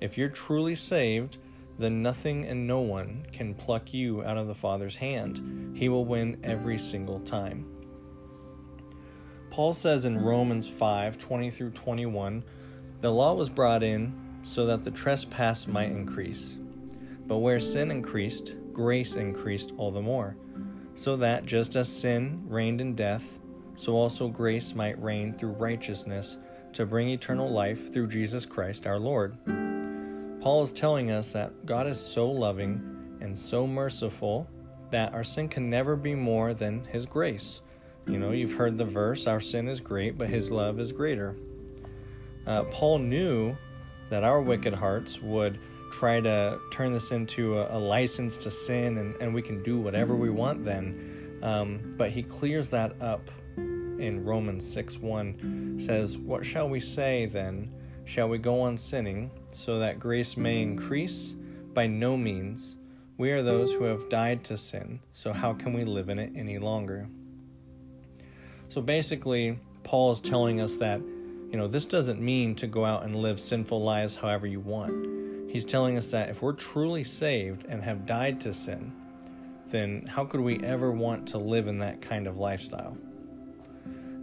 If 0.00 0.16
you're 0.16 0.28
truly 0.28 0.74
saved, 0.74 1.38
then 1.78 2.02
nothing 2.02 2.44
and 2.44 2.66
no 2.66 2.80
one 2.80 3.26
can 3.32 3.54
pluck 3.54 3.92
you 3.94 4.22
out 4.22 4.36
of 4.36 4.46
the 4.46 4.54
Father's 4.54 4.96
hand. 4.96 5.76
He 5.76 5.88
will 5.88 6.04
win 6.04 6.40
every 6.42 6.78
single 6.78 7.20
time. 7.20 7.66
Paul 9.50 9.74
says 9.74 10.04
in 10.04 10.22
Romans 10.22 10.68
5 10.68 11.18
20 11.18 11.50
through 11.50 11.70
21, 11.70 12.44
the 13.00 13.12
law 13.12 13.34
was 13.34 13.48
brought 13.48 13.82
in 13.82 14.12
so 14.42 14.66
that 14.66 14.84
the 14.84 14.90
trespass 14.90 15.66
might 15.66 15.90
increase. 15.90 16.56
But 17.26 17.38
where 17.38 17.60
sin 17.60 17.90
increased, 17.90 18.54
grace 18.72 19.14
increased 19.14 19.72
all 19.76 19.90
the 19.90 20.02
more, 20.02 20.36
so 20.94 21.16
that 21.16 21.46
just 21.46 21.76
as 21.76 21.88
sin 21.88 22.42
reigned 22.46 22.80
in 22.80 22.94
death, 22.94 23.38
so 23.76 23.94
also 23.94 24.28
grace 24.28 24.74
might 24.74 25.00
reign 25.02 25.32
through 25.32 25.52
righteousness 25.52 26.38
to 26.72 26.86
bring 26.86 27.08
eternal 27.08 27.50
life 27.50 27.92
through 27.92 28.08
Jesus 28.08 28.46
Christ 28.46 28.86
our 28.86 28.98
Lord. 28.98 29.36
Paul 30.40 30.62
is 30.62 30.72
telling 30.72 31.10
us 31.10 31.32
that 31.32 31.66
God 31.66 31.86
is 31.86 32.00
so 32.00 32.30
loving 32.30 33.18
and 33.20 33.36
so 33.36 33.66
merciful 33.66 34.48
that 34.90 35.12
our 35.12 35.24
sin 35.24 35.48
can 35.48 35.68
never 35.68 35.96
be 35.96 36.14
more 36.14 36.54
than 36.54 36.84
His 36.84 37.06
grace. 37.06 37.60
You 38.06 38.18
know, 38.18 38.30
you've 38.30 38.54
heard 38.54 38.78
the 38.78 38.84
verse, 38.84 39.26
Our 39.26 39.40
sin 39.40 39.68
is 39.68 39.80
great, 39.80 40.16
but 40.16 40.30
His 40.30 40.50
love 40.50 40.80
is 40.80 40.92
greater. 40.92 41.36
Uh, 42.46 42.64
Paul 42.64 42.98
knew 42.98 43.56
that 44.10 44.24
our 44.24 44.40
wicked 44.40 44.72
hearts 44.72 45.20
would 45.20 45.58
try 45.92 46.20
to 46.20 46.58
turn 46.70 46.92
this 46.92 47.10
into 47.10 47.58
a, 47.58 47.76
a 47.76 47.78
license 47.78 48.38
to 48.38 48.50
sin 48.50 48.98
and, 48.98 49.14
and 49.20 49.34
we 49.34 49.42
can 49.42 49.62
do 49.62 49.78
whatever 49.78 50.16
we 50.16 50.30
want 50.30 50.64
then. 50.64 51.40
Um, 51.42 51.94
but 51.96 52.10
he 52.10 52.22
clears 52.22 52.68
that 52.70 53.00
up 53.02 53.30
in 53.56 54.24
Romans 54.24 54.70
6 54.70 54.98
1 54.98 55.78
says, 55.80 56.16
What 56.16 56.44
shall 56.44 56.68
we 56.68 56.80
say 56.80 57.26
then? 57.26 57.70
Shall 58.08 58.30
we 58.30 58.38
go 58.38 58.62
on 58.62 58.78
sinning 58.78 59.30
so 59.52 59.80
that 59.80 59.98
grace 59.98 60.38
may 60.38 60.62
increase? 60.62 61.34
By 61.74 61.86
no 61.86 62.16
means. 62.16 62.74
We 63.18 63.32
are 63.32 63.42
those 63.42 63.70
who 63.70 63.84
have 63.84 64.08
died 64.08 64.44
to 64.44 64.56
sin, 64.56 65.00
so 65.12 65.30
how 65.30 65.52
can 65.52 65.74
we 65.74 65.84
live 65.84 66.08
in 66.08 66.18
it 66.18 66.32
any 66.34 66.58
longer? 66.58 67.06
So 68.70 68.80
basically, 68.80 69.58
Paul 69.82 70.12
is 70.12 70.20
telling 70.20 70.58
us 70.62 70.76
that 70.76 71.02
you 71.02 71.58
know, 71.58 71.68
this 71.68 71.84
doesn't 71.84 72.18
mean 72.18 72.54
to 72.54 72.66
go 72.66 72.82
out 72.82 73.04
and 73.04 73.14
live 73.14 73.38
sinful 73.38 73.82
lives 73.82 74.16
however 74.16 74.46
you 74.46 74.60
want. 74.60 75.50
He's 75.50 75.66
telling 75.66 75.98
us 75.98 76.06
that 76.06 76.30
if 76.30 76.40
we're 76.40 76.54
truly 76.54 77.04
saved 77.04 77.66
and 77.68 77.82
have 77.82 78.06
died 78.06 78.40
to 78.40 78.54
sin, 78.54 78.90
then 79.68 80.06
how 80.06 80.24
could 80.24 80.40
we 80.40 80.64
ever 80.64 80.92
want 80.92 81.28
to 81.28 81.38
live 81.38 81.68
in 81.68 81.76
that 81.76 82.00
kind 82.00 82.26
of 82.26 82.38
lifestyle? 82.38 82.96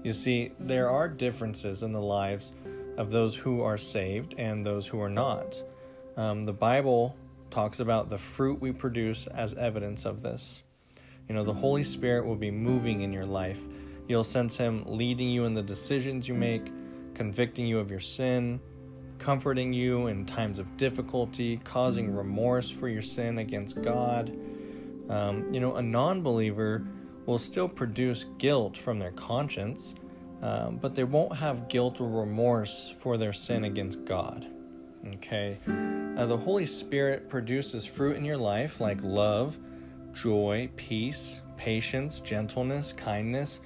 You 0.02 0.14
see, 0.14 0.54
there 0.60 0.90
are 0.90 1.08
differences 1.08 1.84
in 1.84 1.92
the 1.92 2.02
lives 2.02 2.52
of 2.98 3.12
those 3.12 3.36
who 3.36 3.62
are 3.62 3.78
saved 3.78 4.36
and 4.38 4.66
those 4.66 4.88
who 4.88 5.02
are 5.02 5.10
not. 5.10 5.62
Um, 6.18 6.44
the 6.44 6.54
Bible 6.54 7.16
talks 7.52 7.80
about 7.80 8.10
the 8.10 8.18
fruit 8.18 8.62
we 8.62 8.72
produce 8.72 9.28
as 9.28 9.54
evidence 9.54 10.06
of 10.06 10.22
this. 10.22 10.64
You 11.28 11.36
know, 11.36 11.44
the 11.44 11.54
Holy 11.54 11.84
Spirit 11.84 12.26
will 12.26 12.36
be 12.36 12.52
moving 12.52 13.02
in 13.02 13.12
your 13.12 13.26
life. 13.26 13.60
You'll 14.08 14.24
sense 14.24 14.58
Him 14.58 14.84
leading 14.86 15.30
you 15.30 15.46
in 15.46 15.54
the 15.54 15.64
decisions 15.64 16.28
you 16.28 16.36
make 16.36 16.72
convicting 17.16 17.66
you 17.66 17.80
of 17.80 17.90
your 17.90 18.00
sin, 18.00 18.60
comforting 19.18 19.74
you 19.74 20.08
in 20.08 20.26
times 20.26 20.60
of 20.60 20.78
difficulty, 20.78 21.58
causing 21.64 22.14
remorse 22.14 22.70
for 22.70 22.88
your 22.88 23.02
sin 23.02 23.40
against 23.40 23.82
God. 23.82 24.38
Um, 25.10 25.52
you 25.52 25.60
know, 25.60 25.78
a 25.78 25.82
non 25.82 26.22
believer 26.22 26.86
will 27.26 27.40
still 27.40 27.68
produce 27.68 28.26
guilt 28.38 28.78
from 28.78 29.00
their 29.00 29.12
conscience, 29.12 29.96
um, 30.42 30.78
but 30.78 30.96
they 30.96 31.04
won't 31.04 31.36
have 31.36 31.68
guilt 31.68 32.00
or 32.02 32.10
remorse 32.10 32.94
for 32.98 33.18
their 33.18 33.34
sin 33.34 33.66
against 33.66 34.06
God. 34.06 34.46
Okay? 35.16 35.58
Uh, 36.18 36.26
the 36.26 36.38
Holy 36.38 36.66
Spirit 36.66 37.30
produces 37.30 37.86
fruit 37.86 38.18
in 38.18 38.26
your 38.26 38.38
life 38.38 38.80
like 38.80 38.98
love, 39.02 39.58
joy, 40.14 40.70
peace, 40.76 41.42
patience, 41.58 42.20
gentleness, 42.20 42.94
kindness 42.94 43.60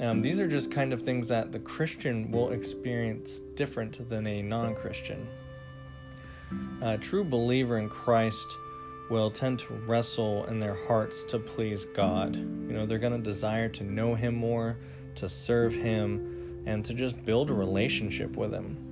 um, 0.00 0.22
these 0.22 0.40
are 0.40 0.48
just 0.48 0.70
kind 0.70 0.94
of 0.94 1.02
things 1.02 1.28
that 1.28 1.52
the 1.52 1.58
Christian 1.58 2.30
will 2.30 2.52
experience 2.52 3.32
different 3.54 4.08
than 4.08 4.26
a 4.26 4.40
non 4.40 4.74
Christian. 4.74 5.28
A 6.80 6.96
true 6.96 7.22
believer 7.22 7.78
in 7.78 7.88
Christ 7.88 8.46
will 9.10 9.30
tend 9.30 9.58
to 9.58 9.74
wrestle 9.86 10.46
in 10.46 10.58
their 10.58 10.74
hearts 10.86 11.22
to 11.24 11.38
please 11.38 11.84
God. 11.94 12.34
You 12.34 12.72
know, 12.72 12.86
they're 12.86 12.98
going 12.98 13.12
to 13.12 13.18
desire 13.22 13.68
to 13.68 13.84
know 13.84 14.14
Him 14.14 14.34
more, 14.34 14.78
to 15.16 15.28
serve 15.28 15.72
Him, 15.72 16.62
and 16.66 16.84
to 16.84 16.94
just 16.94 17.24
build 17.24 17.50
a 17.50 17.54
relationship 17.54 18.36
with 18.36 18.52
Him. 18.52 18.86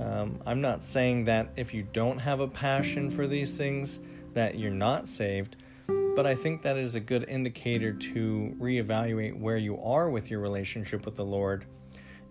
Um, 0.00 0.40
I'm 0.44 0.60
not 0.60 0.82
saying 0.82 1.24
that 1.26 1.52
if 1.56 1.72
you 1.72 1.86
don't 1.92 2.18
have 2.18 2.40
a 2.40 2.48
passion 2.48 3.10
for 3.10 3.26
these 3.26 3.52
things, 3.52 4.00
that 4.34 4.58
you're 4.58 4.72
not 4.72 5.08
saved 5.08 5.56
but 6.14 6.26
I 6.26 6.34
think 6.34 6.62
that 6.62 6.76
is 6.76 6.94
a 6.94 7.00
good 7.00 7.28
indicator 7.28 7.92
to 7.92 8.54
reevaluate 8.60 9.38
where 9.38 9.56
you 9.56 9.80
are 9.82 10.08
with 10.08 10.30
your 10.30 10.40
relationship 10.40 11.04
with 11.04 11.16
the 11.16 11.24
Lord 11.24 11.64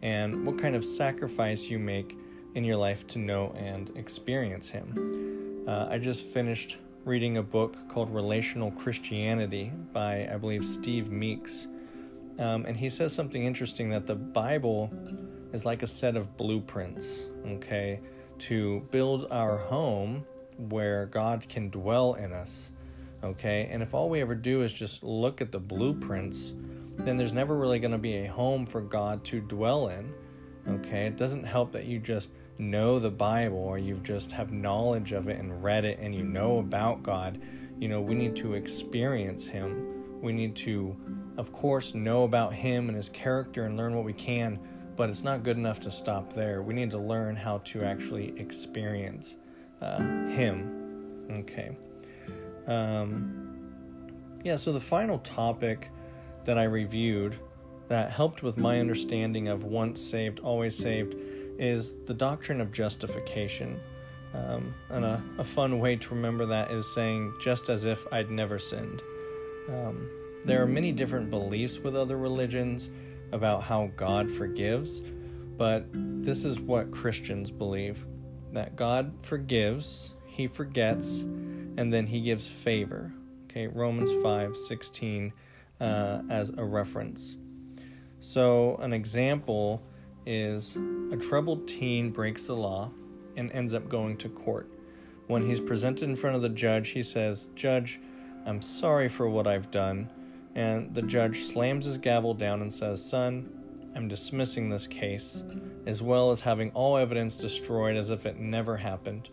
and 0.01 0.45
what 0.45 0.57
kind 0.57 0.75
of 0.75 0.85
sacrifice 0.85 1.65
you 1.65 1.79
make 1.79 2.17
in 2.55 2.63
your 2.63 2.77
life 2.77 3.05
to 3.07 3.19
know 3.19 3.53
and 3.57 3.91
experience 3.97 4.69
Him. 4.69 5.65
Uh, 5.67 5.87
I 5.89 5.97
just 5.97 6.25
finished 6.25 6.77
reading 7.03 7.37
a 7.37 7.43
book 7.43 7.75
called 7.89 8.13
Relational 8.13 8.71
Christianity 8.71 9.73
by, 9.91 10.29
I 10.31 10.37
believe, 10.37 10.65
Steve 10.65 11.11
Meeks. 11.11 11.67
Um, 12.39 12.65
and 12.65 12.75
he 12.75 12.89
says 12.89 13.13
something 13.13 13.43
interesting 13.43 13.89
that 13.89 14.07
the 14.07 14.15
Bible 14.15 14.91
is 15.53 15.65
like 15.65 15.83
a 15.83 15.87
set 15.87 16.15
of 16.15 16.35
blueprints, 16.35 17.21
okay, 17.45 17.99
to 18.39 18.79
build 18.91 19.27
our 19.31 19.57
home 19.57 20.25
where 20.57 21.05
God 21.05 21.47
can 21.47 21.69
dwell 21.69 22.15
in 22.15 22.33
us. 22.33 22.69
Okay, 23.23 23.69
and 23.71 23.81
if 23.81 23.93
all 23.93 24.09
we 24.09 24.19
ever 24.19 24.35
do 24.35 24.63
is 24.63 24.73
just 24.73 25.01
look 25.01 25.39
at 25.39 25.51
the 25.51 25.59
blueprints, 25.59 26.53
then 26.97 27.15
there's 27.15 27.31
never 27.31 27.57
really 27.57 27.79
going 27.79 27.91
to 27.91 27.97
be 27.97 28.17
a 28.17 28.27
home 28.27 28.65
for 28.65 28.81
God 28.81 29.23
to 29.25 29.39
dwell 29.39 29.87
in. 29.87 30.13
Okay, 30.67 31.05
it 31.05 31.17
doesn't 31.17 31.43
help 31.43 31.71
that 31.71 31.85
you 31.85 31.99
just 31.99 32.29
know 32.57 32.99
the 32.99 33.09
Bible 33.09 33.57
or 33.57 33.77
you 33.77 33.95
just 34.03 34.31
have 34.31 34.51
knowledge 34.51 35.11
of 35.11 35.27
it 35.27 35.39
and 35.39 35.63
read 35.63 35.85
it 35.85 35.99
and 35.99 36.13
you 36.13 36.23
know 36.23 36.59
about 36.59 37.03
God. 37.03 37.41
You 37.79 37.87
know, 37.87 38.01
we 38.01 38.13
need 38.15 38.35
to 38.37 38.53
experience 38.53 39.47
Him. 39.47 40.02
We 40.23 40.31
need 40.31 40.55
to, 40.57 40.95
of 41.37 41.51
course, 41.51 41.93
know 41.93 42.23
about 42.23 42.53
Him 42.53 42.87
and 42.87 42.95
His 42.95 43.09
character 43.09 43.65
and 43.65 43.75
learn 43.75 43.93
what 43.93 44.05
we 44.05 44.13
can, 44.13 44.57
but 44.95 45.09
it's 45.09 45.21
not 45.21 45.43
good 45.43 45.57
enough 45.57 45.81
to 45.81 45.91
stop 45.91 46.33
there. 46.33 46.61
We 46.61 46.73
need 46.73 46.91
to 46.91 46.97
learn 46.97 47.35
how 47.35 47.57
to 47.65 47.83
actually 47.83 48.33
experience 48.39 49.35
uh, 49.81 49.99
Him. 50.29 51.27
Okay. 51.29 51.77
Um, 52.67 53.43
yeah, 54.45 54.55
so 54.55 54.71
the 54.71 54.79
final 54.79 55.19
topic 55.19 55.89
that 56.45 56.57
I 56.57 56.63
reviewed 56.63 57.37
that 57.89 58.09
helped 58.09 58.43
with 58.43 58.57
my 58.57 58.79
understanding 58.79 59.49
of 59.49 59.65
once 59.65 60.01
saved, 60.01 60.39
always 60.39 60.77
saved 60.77 61.15
is 61.59 61.91
the 62.05 62.13
doctrine 62.13 62.61
of 62.61 62.71
justification. 62.71 63.77
Um, 64.33 64.73
and 64.89 65.03
a, 65.03 65.21
a, 65.37 65.43
fun 65.43 65.79
way 65.79 65.95
to 65.97 66.15
remember 66.15 66.45
that 66.47 66.71
is 66.71 66.91
saying, 66.95 67.35
just 67.39 67.69
as 67.69 67.83
if 67.83 68.03
I'd 68.11 68.31
never 68.31 68.57
sinned. 68.57 69.03
Um, 69.69 70.09
there 70.45 70.61
are 70.61 70.67
many 70.67 70.91
different 70.91 71.29
beliefs 71.29 71.79
with 71.79 71.95
other 71.95 72.17
religions 72.17 72.89
about 73.31 73.63
how 73.63 73.91
God 73.95 74.29
forgives, 74.29 75.01
but 75.57 75.85
this 75.93 76.43
is 76.43 76.59
what 76.59 76.91
Christians 76.91 77.51
believe 77.51 78.05
that 78.51 78.75
God 78.75 79.13
forgives, 79.21 80.13
He 80.25 80.47
forgets, 80.47 81.21
and 81.21 81.91
then 81.91 82.05
He 82.05 82.21
gives 82.21 82.47
favor. 82.47 83.11
Okay, 83.45 83.67
Romans 83.67 84.11
5 84.23 84.55
16 84.55 85.33
uh, 85.79 86.21
as 86.29 86.51
a 86.57 86.63
reference. 86.63 87.37
So, 88.19 88.77
an 88.77 88.93
example 88.93 89.83
is 90.25 90.77
a 91.11 91.17
troubled 91.17 91.67
teen 91.67 92.11
breaks 92.11 92.45
the 92.45 92.55
law 92.55 92.91
and 93.35 93.51
ends 93.51 93.73
up 93.73 93.89
going 93.89 94.17
to 94.17 94.29
court. 94.29 94.71
When 95.27 95.45
he's 95.45 95.59
presented 95.59 96.09
in 96.09 96.15
front 96.15 96.35
of 96.35 96.41
the 96.41 96.49
judge, 96.49 96.89
he 96.89 97.03
says, 97.03 97.49
Judge, 97.55 97.99
I'm 98.45 98.61
sorry 98.61 99.09
for 99.09 99.29
what 99.29 99.47
I've 99.47 99.71
done. 99.71 100.09
And 100.55 100.93
the 100.93 101.01
judge 101.01 101.45
slams 101.45 101.85
his 101.85 101.97
gavel 101.97 102.33
down 102.33 102.61
and 102.61 102.71
says, 102.71 103.03
Son, 103.03 103.49
I'm 103.95 104.07
dismissing 104.07 104.69
this 104.69 104.87
case, 104.87 105.43
as 105.85 106.01
well 106.01 106.31
as 106.31 106.41
having 106.41 106.71
all 106.71 106.97
evidence 106.97 107.37
destroyed 107.37 107.95
as 107.95 108.09
if 108.09 108.25
it 108.25 108.39
never 108.39 108.77
happened. 108.77 109.29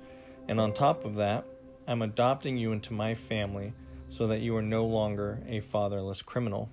And 0.48 0.60
on 0.60 0.72
top 0.72 1.04
of 1.04 1.16
that, 1.16 1.44
I'm 1.86 2.02
adopting 2.02 2.56
you 2.56 2.72
into 2.72 2.92
my 2.92 3.14
family 3.14 3.72
so 4.08 4.26
that 4.26 4.40
you 4.40 4.56
are 4.56 4.62
no 4.62 4.84
longer 4.86 5.42
a 5.48 5.60
fatherless 5.60 6.22
criminal. 6.22 6.70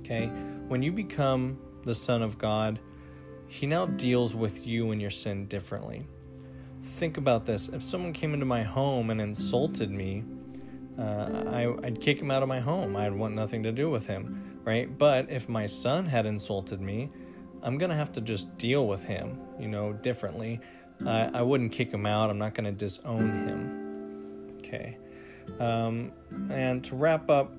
Okay? 0.00 0.26
When 0.68 0.82
you 0.82 0.92
become 0.92 1.58
the 1.84 1.94
Son 1.94 2.22
of 2.22 2.38
God, 2.38 2.78
He 3.46 3.66
now 3.66 3.86
deals 3.86 4.34
with 4.34 4.66
you 4.66 4.90
and 4.92 5.00
your 5.00 5.10
sin 5.10 5.46
differently. 5.46 6.06
Think 6.84 7.16
about 7.16 7.46
this. 7.46 7.68
If 7.68 7.82
someone 7.82 8.12
came 8.12 8.34
into 8.34 8.46
my 8.46 8.62
home 8.62 9.10
and 9.10 9.20
insulted 9.20 9.90
me, 9.90 10.24
uh, 11.00 11.44
I, 11.48 11.66
would 11.66 12.00
kick 12.00 12.20
him 12.20 12.30
out 12.30 12.42
of 12.42 12.48
my 12.48 12.60
home. 12.60 12.94
I'd 12.96 13.14
want 13.14 13.34
nothing 13.34 13.62
to 13.62 13.72
do 13.72 13.88
with 13.88 14.06
him, 14.06 14.60
right? 14.64 14.96
But 14.98 15.30
if 15.30 15.48
my 15.48 15.66
son 15.66 16.06
had 16.06 16.26
insulted 16.26 16.80
me, 16.80 17.10
I'm 17.62 17.78
going 17.78 17.90
to 17.90 17.96
have 17.96 18.12
to 18.12 18.20
just 18.20 18.56
deal 18.58 18.86
with 18.86 19.04
him, 19.04 19.38
you 19.58 19.68
know, 19.68 19.92
differently. 19.92 20.60
Uh, 21.04 21.30
I 21.32 21.42
wouldn't 21.42 21.72
kick 21.72 21.90
him 21.90 22.04
out. 22.04 22.28
I'm 22.28 22.38
not 22.38 22.54
going 22.54 22.64
to 22.64 22.72
disown 22.72 23.48
him. 23.48 24.58
Okay. 24.58 24.98
Um, 25.58 26.12
and 26.50 26.84
to 26.84 26.94
wrap 26.94 27.30
up, 27.30 27.52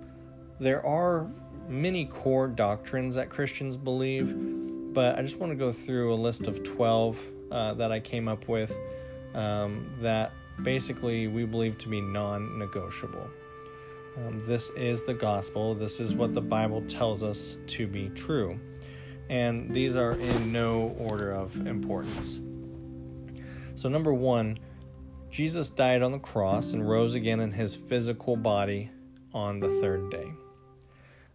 there 0.60 0.86
are 0.86 1.28
many 1.68 2.06
core 2.06 2.48
doctrines 2.48 3.16
that 3.16 3.30
Christians 3.30 3.76
believe, 3.76 4.94
but 4.94 5.18
I 5.18 5.22
just 5.22 5.38
want 5.38 5.52
to 5.52 5.56
go 5.56 5.72
through 5.72 6.14
a 6.14 6.16
list 6.16 6.48
of 6.48 6.64
12 6.64 7.20
uh, 7.52 7.74
that 7.76 7.92
I 7.92 8.00
came 8.00 8.28
up 8.28 8.48
with 8.48 8.76
um, 9.34 9.92
that 10.00 10.32
basically 10.64 11.28
we 11.28 11.46
believe 11.46 11.78
to 11.80 11.90
be 11.90 12.02
non 12.02 12.58
negotiable. 12.58 13.30
Um, 14.18 14.44
this 14.46 14.70
is 14.76 15.04
the 15.04 15.14
gospel. 15.14 15.74
This 15.74 16.00
is 16.00 16.16
what 16.16 16.34
the 16.34 16.42
Bible 16.42 16.82
tells 16.88 17.24
us 17.24 17.58
to 17.68 17.88
be 17.88 18.10
true. 18.10 18.60
And 19.30 19.72
these 19.72 19.96
are 19.96 20.14
in 20.14 20.52
no 20.52 20.96
order 20.98 21.32
of 21.32 21.66
importance. 21.66 22.40
So, 23.76 23.88
number 23.88 24.14
one, 24.14 24.60
Jesus 25.30 25.70
died 25.70 26.04
on 26.04 26.12
the 26.12 26.20
cross 26.20 26.74
and 26.74 26.88
rose 26.88 27.14
again 27.14 27.40
in 27.40 27.54
his 27.54 27.74
physical 27.74 28.36
body 28.36 28.92
on 29.34 29.60
the 29.60 29.70
third 29.80 30.12
day. 30.12 30.30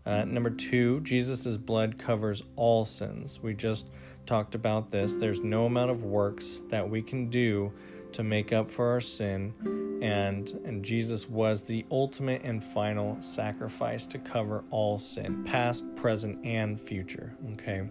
Uh, 0.05 0.25
number 0.25 0.51
two, 0.51 1.01
Jesus' 1.01 1.57
blood 1.57 1.99
covers 1.99 2.43
all 2.57 2.85
sins. 2.85 3.41
We 3.43 3.55
just 3.55 3.87
talked 4.27 4.55
about 4.55 4.91
this. 4.91 5.15
There's 5.15 5.41
no 5.41 5.65
amount 5.65 5.91
of 5.91 6.05
works 6.05 6.61
that 6.69 6.89
we 6.89 7.01
can 7.01 7.31
do 7.31 7.73
to 8.17 8.23
make 8.23 8.51
up 8.51 8.71
for 8.71 8.89
our 8.89 9.01
sin, 9.01 9.53
and, 10.01 10.49
and 10.65 10.83
Jesus 10.83 11.29
was 11.29 11.63
the 11.63 11.85
ultimate 11.91 12.41
and 12.45 12.65
final 12.65 13.21
sacrifice 13.21 14.07
to 14.07 14.19
cover 14.19 14.65
all 14.71 14.99
sin, 14.99 15.45
past, 15.45 15.85
present, 15.97 16.43
and 16.43 16.81
future. 16.81 17.35
Okay. 17.53 17.87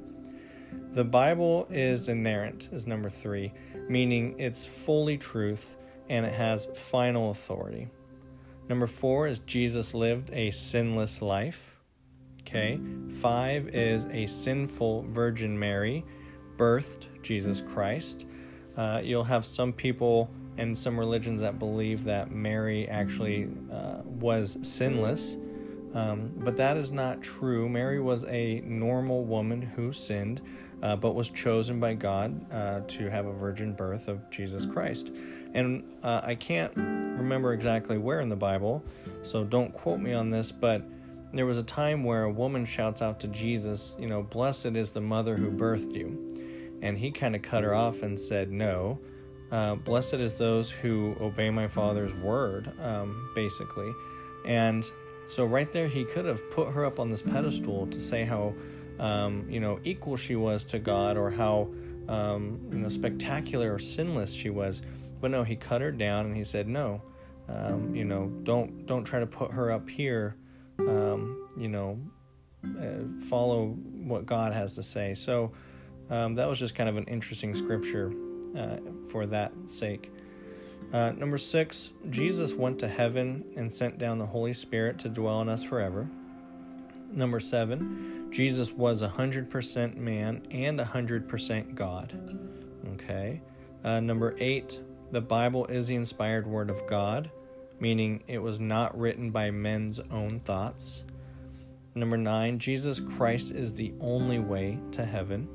The 0.94 1.04
Bible 1.04 1.68
is 1.70 2.08
inerrant, 2.08 2.70
is 2.72 2.88
number 2.88 3.10
three, 3.10 3.54
meaning 3.88 4.34
it's 4.40 4.66
fully 4.66 5.16
truth 5.16 5.78
and 6.10 6.26
it 6.26 6.34
has 6.34 6.68
final 6.74 7.30
authority. 7.30 7.88
Number 8.68 8.88
four 8.88 9.28
is 9.28 9.40
Jesus 9.40 9.94
lived 9.94 10.32
a 10.34 10.50
sinless 10.50 11.22
life. 11.22 11.78
Okay. 12.42 12.80
Five 13.22 13.68
is 13.76 14.06
a 14.06 14.26
sinful 14.26 15.06
Virgin 15.10 15.58
Mary 15.58 16.04
birthed 16.58 17.06
Jesus 17.22 17.62
Christ. 17.62 18.26
Uh, 18.78 19.02
you'll 19.04 19.24
have 19.24 19.46
some 19.46 19.72
people 19.72 20.30
and 20.58 20.78
some 20.78 21.00
religions 21.00 21.42
that 21.42 21.60
believe 21.60 22.04
that 22.06 22.32
Mary 22.32 22.88
actually 22.88 23.50
uh, 23.72 24.02
was 24.06 24.58
sinless, 24.62 25.38
um, 25.94 26.32
but 26.38 26.58
that 26.58 26.78
is 26.78 26.92
not 26.92 27.22
true. 27.22 27.68
Mary 27.68 28.00
was 28.00 28.26
a 28.26 28.62
normal 28.66 29.24
woman 29.24 29.62
who 29.62 29.92
sinned, 29.92 30.42
uh, 30.82 30.96
but 30.96 31.14
was 31.16 31.30
chosen 31.30 31.80
by 31.80 31.94
God 31.94 32.52
uh, 32.52 32.82
to 32.88 33.10
have 33.10 33.26
a 33.26 33.34
virgin 33.34 33.74
birth 33.74 34.08
of 34.08 34.30
Jesus 34.30 34.66
Christ. 34.66 35.12
And 35.54 35.84
uh, 36.04 36.22
I 36.24 36.36
can't 36.36 36.76
remember 36.76 37.54
exactly 37.54 37.98
where 37.98 38.20
in 38.20 38.30
the 38.30 38.36
Bible, 38.36 38.84
so 39.24 39.44
don't 39.44 39.74
quote 39.74 40.00
me 40.00 40.14
on 40.14 40.30
this, 40.30 40.52
but 40.52 40.84
there 41.34 41.46
was 41.46 41.58
a 41.58 41.64
time 41.64 42.04
where 42.04 42.24
a 42.24 42.32
woman 42.32 42.66
shouts 42.66 43.02
out 43.02 43.20
to 43.22 43.28
Jesus, 43.28 43.96
you 44.00 44.08
know, 44.08 44.24
blessed 44.24 44.68
is 44.68 44.92
the 44.92 45.02
mother 45.02 45.36
who 45.36 45.52
birthed 45.52 45.94
you. 45.94 46.25
And 46.82 46.98
he 46.98 47.12
kind 47.12 47.36
of 47.36 47.42
cut 47.42 47.64
her 47.64 47.74
off 47.74 48.02
and 48.02 48.20
said, 48.20 48.52
no. 48.52 49.00
Uh, 49.52 49.76
blessed 49.76 50.16
is 50.16 50.38
those 50.38 50.72
who 50.72 51.16
obey 51.22 51.50
my 51.50 51.68
father's 51.68 52.14
word, 52.16 52.72
um, 52.82 53.30
basically. 53.36 53.92
And 54.46 54.86
so 55.28 55.46
right 55.46 55.72
there, 55.72 55.88
he 55.88 56.04
could 56.04 56.26
have 56.26 56.50
put 56.52 56.70
her 56.72 56.86
up 56.86 57.00
on 57.00 57.10
this 57.10 57.22
pedestal 57.22 57.88
to 57.88 58.00
say 58.00 58.24
how, 58.24 58.54
um, 59.00 59.46
you 59.50 59.60
know, 59.60 59.80
equal 59.84 60.18
she 60.18 60.36
was 60.36 60.64
to 60.66 60.80
God 60.80 61.18
or 61.18 61.30
how, 61.30 61.70
um, 62.08 62.60
you 62.72 62.80
know, 62.80 62.90
spectacular 62.90 63.74
or 63.74 63.80
sinless 63.80 64.34
she 64.34 64.50
was. 64.50 64.82
But 65.22 65.32
no, 65.32 65.44
he 65.44 65.56
cut 65.56 65.82
her 65.82 65.92
down 65.92 66.26
and 66.26 66.36
he 66.36 66.44
said, 66.44 66.68
no, 66.68 67.02
um, 67.48 67.96
you 67.96 68.06
know, 68.06 68.28
don't 68.44 68.86
don't 68.86 69.04
try 69.04 69.20
to 69.20 69.28
put 69.28 69.52
her 69.52 69.72
up 69.72 69.90
here. 69.90 70.36
Um, 70.80 71.50
you 71.58 71.68
know, 71.68 72.00
uh, 72.66 73.22
follow 73.22 73.68
what 73.68 74.26
God 74.26 74.54
has 74.54 74.76
to 74.76 74.84
say. 74.84 75.14
So 75.14 75.52
um, 76.10 76.36
that 76.36 76.48
was 76.48 76.60
just 76.60 76.76
kind 76.76 76.90
of 76.90 76.98
an 76.98 77.06
interesting 77.06 77.56
scripture 77.56 78.14
uh, 78.58 78.78
for 79.10 79.26
that 79.26 79.52
sake. 79.68 80.12
Uh, 80.94 81.12
number 81.12 81.38
six, 81.38 81.92
Jesus 82.10 82.54
went 82.54 82.80
to 82.80 82.88
heaven 82.88 83.44
and 83.56 83.74
sent 83.74 83.98
down 83.98 84.18
the 84.18 84.26
Holy 84.26 84.54
Spirit 84.54 85.00
to 85.00 85.10
dwell 85.10 85.42
in 85.42 85.50
us 85.50 85.64
forever. 85.64 86.08
Number 87.12 87.40
seven, 87.40 88.28
Jesus 88.32 88.72
was 88.74 89.02
100% 89.02 89.96
man 89.96 90.46
and 90.52 90.80
100% 90.80 91.76
God. 91.76 92.40
Okay. 92.94 93.42
Uh, 93.84 94.00
number 94.00 94.36
eight, 94.40 94.80
the 95.12 95.22
Bible 95.22 95.66
is 95.68 95.88
the 95.88 95.96
inspired 95.96 96.48
word 96.48 96.70
of 96.70 96.86
God, 96.88 97.30
meaning 97.80 98.24
it 98.28 98.40
was 98.40 98.60
not 98.60 98.98
written 98.98 99.32
by 99.32 99.52
men's 99.52 100.00
own 100.12 100.40
thoughts. 100.42 101.04
Number 101.94 102.18
nine, 102.18 102.60
Jesus 102.60 103.00
Christ 103.00 103.52
is 103.52 103.74
the 103.74 103.94
only 104.02 104.40
way 104.40 104.80
to 104.92 105.06
heaven. 105.06 105.48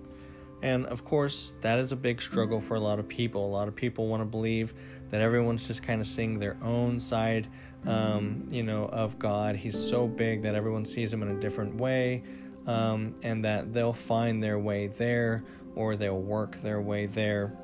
And 0.62 0.87
of 0.87 1.05
course, 1.05 1.55
that 1.62 1.79
is 1.79 1.92
a 1.92 1.96
big 1.96 2.20
struggle 2.20 2.61
for 2.61 2.75
a 2.75 2.81
lot 2.81 2.99
of 2.99 3.09
people. 3.09 3.46
A 3.46 3.49
lot 3.49 3.68
of 3.68 3.75
people 3.75 4.09
want 4.09 4.20
to 4.20 4.27
believe 4.27 4.75
that 5.11 5.20
everyone's 5.20 5.66
just 5.66 5.83
kind 5.83 6.01
of 6.01 6.07
seeing 6.07 6.38
their 6.38 6.57
own 6.62 7.01
side, 7.01 7.49
um, 7.87 8.46
you 8.51 8.62
know, 8.62 8.85
of 8.87 9.18
God. 9.18 9.57
He's 9.57 9.79
so 9.79 10.07
big 10.07 10.42
that 10.42 10.55
everyone 10.55 10.85
sees 10.85 11.12
him 11.12 11.23
in 11.23 11.31
a 11.31 11.40
different 11.40 11.75
way, 11.77 12.23
um, 12.66 13.14
and 13.23 13.44
that 13.44 13.73
they'll 13.73 13.92
find 13.92 14.42
their 14.42 14.59
way 14.59 14.87
there 14.88 15.44
or 15.75 15.96
they'll 15.96 16.20
work 16.20 16.61
their 16.62 16.81
way 16.81 17.07
there. 17.07 17.57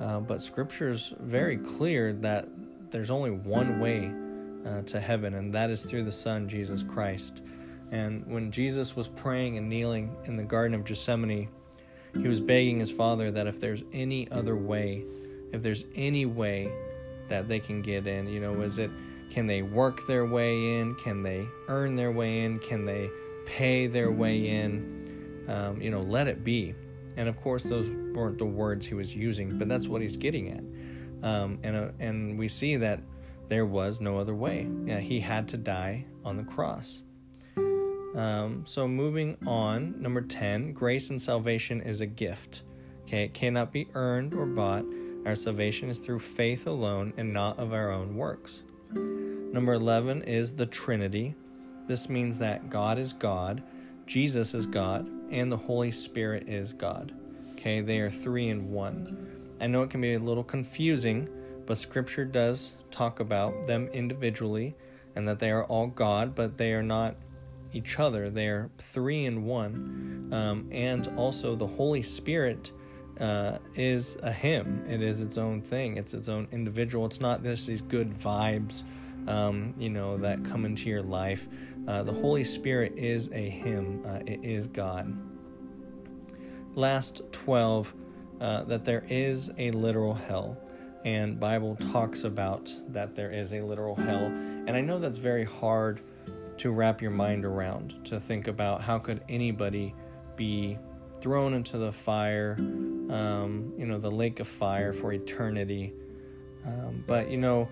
Uh, 0.00 0.18
but 0.20 0.42
Scripture 0.42 0.90
is 0.90 1.14
very 1.20 1.58
clear 1.58 2.12
that 2.14 2.48
there's 2.90 3.10
only 3.10 3.30
one 3.30 3.80
way 3.80 4.12
uh, 4.66 4.82
to 4.82 4.98
heaven, 4.98 5.34
and 5.34 5.54
that 5.54 5.70
is 5.70 5.82
through 5.82 6.02
the 6.02 6.12
Son, 6.12 6.48
Jesus 6.48 6.82
Christ. 6.82 7.42
And 7.92 8.26
when 8.26 8.50
Jesus 8.50 8.96
was 8.96 9.08
praying 9.08 9.58
and 9.58 9.68
kneeling 9.68 10.14
in 10.24 10.36
the 10.36 10.42
Garden 10.42 10.74
of 10.74 10.84
Gethsemane, 10.84 11.48
he 12.14 12.28
was 12.28 12.40
begging 12.40 12.80
his 12.80 12.90
Father 12.90 13.30
that 13.30 13.46
if 13.46 13.60
there's 13.60 13.82
any 13.92 14.30
other 14.30 14.56
way, 14.56 15.04
if 15.52 15.62
there's 15.62 15.84
any 15.94 16.26
way 16.26 16.72
that 17.28 17.48
they 17.48 17.60
can 17.60 17.82
get 17.82 18.06
in, 18.06 18.28
you 18.28 18.40
know, 18.40 18.60
is 18.62 18.78
it 18.78 18.90
can 19.30 19.46
they 19.46 19.62
work 19.62 20.06
their 20.06 20.26
way 20.26 20.78
in? 20.78 20.96
Can 20.96 21.22
they 21.22 21.46
earn 21.68 21.94
their 21.94 22.10
way 22.10 22.44
in? 22.44 22.58
Can 22.58 22.84
they 22.84 23.10
pay 23.46 23.86
their 23.86 24.10
way 24.10 24.48
in? 24.48 25.44
Um, 25.48 25.80
you 25.80 25.90
know, 25.90 26.02
let 26.02 26.26
it 26.26 26.44
be. 26.44 26.74
And 27.16 27.28
of 27.28 27.40
course, 27.40 27.62
those 27.62 27.88
weren't 27.88 28.38
the 28.38 28.44
words 28.44 28.86
he 28.86 28.94
was 28.94 29.14
using, 29.14 29.56
but 29.58 29.68
that's 29.68 29.88
what 29.88 30.02
he's 30.02 30.16
getting 30.16 30.50
at. 30.50 31.28
Um, 31.28 31.58
and 31.62 31.76
uh, 31.76 31.90
and 31.98 32.38
we 32.38 32.48
see 32.48 32.76
that 32.76 33.02
there 33.48 33.66
was 33.66 34.00
no 34.00 34.18
other 34.18 34.34
way. 34.34 34.68
Yeah, 34.84 35.00
he 35.00 35.20
had 35.20 35.48
to 35.48 35.56
die 35.56 36.06
on 36.24 36.36
the 36.36 36.44
cross. 36.44 37.02
Um, 38.14 38.64
so 38.66 38.88
moving 38.88 39.36
on, 39.46 40.00
number 40.00 40.20
ten, 40.20 40.72
grace 40.72 41.10
and 41.10 41.20
salvation 41.20 41.80
is 41.80 42.00
a 42.00 42.06
gift. 42.06 42.62
Okay, 43.06 43.24
it 43.24 43.34
cannot 43.34 43.72
be 43.72 43.88
earned 43.94 44.34
or 44.34 44.46
bought. 44.46 44.84
Our 45.26 45.34
salvation 45.34 45.90
is 45.90 45.98
through 45.98 46.20
faith 46.20 46.66
alone 46.66 47.12
and 47.16 47.32
not 47.32 47.58
of 47.58 47.72
our 47.72 47.90
own 47.90 48.16
works. 48.16 48.62
Number 48.92 49.74
11 49.74 50.22
is 50.22 50.54
the 50.54 50.66
Trinity. 50.66 51.34
This 51.88 52.08
means 52.08 52.38
that 52.38 52.70
God 52.70 52.98
is 52.98 53.12
God, 53.12 53.62
Jesus 54.06 54.54
is 54.54 54.66
God, 54.66 55.10
and 55.30 55.50
the 55.50 55.56
Holy 55.56 55.90
Spirit 55.90 56.48
is 56.48 56.72
God. 56.72 57.12
Okay, 57.52 57.80
they 57.80 57.98
are 57.98 58.10
three 58.10 58.48
in 58.48 58.70
one. 58.70 59.56
I 59.60 59.66
know 59.66 59.82
it 59.82 59.90
can 59.90 60.00
be 60.00 60.14
a 60.14 60.18
little 60.18 60.44
confusing, 60.44 61.28
but 61.66 61.78
Scripture 61.78 62.24
does 62.24 62.76
talk 62.90 63.20
about 63.20 63.66
them 63.66 63.88
individually 63.88 64.74
and 65.16 65.28
that 65.28 65.40
they 65.40 65.50
are 65.50 65.64
all 65.64 65.88
God, 65.88 66.34
but 66.34 66.56
they 66.56 66.72
are 66.72 66.82
not 66.82 67.16
each 67.72 67.98
other. 67.98 68.30
They 68.30 68.48
are 68.48 68.70
three 68.78 69.24
in 69.24 69.44
one. 69.44 70.28
Um, 70.32 70.68
and 70.70 71.08
also, 71.16 71.54
the 71.56 71.66
Holy 71.66 72.02
Spirit 72.02 72.72
uh, 73.18 73.58
is 73.74 74.16
a 74.22 74.32
him. 74.32 74.84
It 74.88 75.02
is 75.02 75.20
its 75.20 75.38
own 75.38 75.60
thing. 75.60 75.96
It's 75.96 76.14
its 76.14 76.28
own 76.28 76.48
individual. 76.52 77.06
It's 77.06 77.20
not 77.20 77.42
just 77.42 77.66
these 77.66 77.82
good 77.82 78.18
vibes, 78.18 78.82
um, 79.26 79.74
you 79.78 79.90
know, 79.90 80.16
that 80.16 80.44
come 80.44 80.64
into 80.64 80.88
your 80.88 81.02
life. 81.02 81.48
Uh, 81.86 82.02
the 82.02 82.12
Holy 82.12 82.44
Spirit 82.44 82.96
is 82.96 83.28
a 83.32 83.48
him. 83.48 84.04
Uh, 84.06 84.20
it 84.26 84.44
is 84.44 84.66
God. 84.66 85.16
Last 86.74 87.22
twelve, 87.32 87.92
uh, 88.40 88.62
that 88.64 88.84
there 88.84 89.04
is 89.08 89.50
a 89.58 89.70
literal 89.72 90.14
hell, 90.14 90.56
and 91.04 91.38
Bible 91.40 91.76
talks 91.92 92.24
about 92.24 92.72
that 92.88 93.16
there 93.16 93.32
is 93.32 93.52
a 93.52 93.60
literal 93.60 93.96
hell. 93.96 94.26
And 94.26 94.70
I 94.70 94.80
know 94.80 94.98
that's 94.98 95.18
very 95.18 95.44
hard 95.44 96.00
to 96.60 96.70
wrap 96.70 97.00
your 97.00 97.10
mind 97.10 97.44
around. 97.44 98.04
To 98.04 98.20
think 98.20 98.46
about 98.46 98.82
how 98.82 98.98
could 98.98 99.22
anybody 99.28 99.94
be 100.36 100.78
thrown 101.22 101.54
into 101.54 101.78
the 101.78 101.90
fire, 101.90 102.56
um, 102.58 103.72
you 103.78 103.86
know, 103.86 103.96
the 103.96 104.10
lake 104.10 104.40
of 104.40 104.46
fire 104.46 104.92
for 104.92 105.12
eternity. 105.12 105.94
Um, 106.66 107.02
but, 107.06 107.30
you 107.30 107.38
know, 107.38 107.66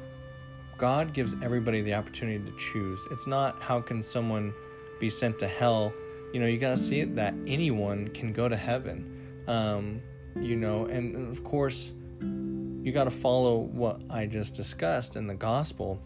God 0.79 1.12
gives 1.12 1.35
everybody 1.42 1.83
the 1.83 1.92
opportunity 1.92 2.42
to 2.51 2.57
choose. 2.57 2.98
It's 3.11 3.27
not 3.27 3.61
how 3.61 3.81
can 3.81 4.03
someone 4.03 4.55
be 5.01 5.11
sent 5.11 5.38
to 5.40 5.48
hell. 5.48 5.92
You 6.33 6.40
know, 6.40 6.46
you 6.46 6.59
got 6.59 6.70
to 6.70 6.79
see 6.79 7.01
it 7.01 7.14
that 7.16 7.35
anyone 7.46 8.09
can 8.09 8.33
go 8.33 8.48
to 8.48 8.57
heaven. 8.57 9.42
Um, 9.46 10.01
you 10.35 10.57
know, 10.57 10.87
and, 10.87 11.14
and 11.14 11.31
of 11.31 11.44
course, 11.44 11.92
you 12.20 12.92
got 12.92 13.05
to 13.05 13.11
follow 13.11 13.59
what 13.59 14.01
I 14.09 14.24
just 14.24 14.55
discussed 14.55 15.16
in 15.16 15.27
the 15.27 15.35
gospel. 15.35 16.01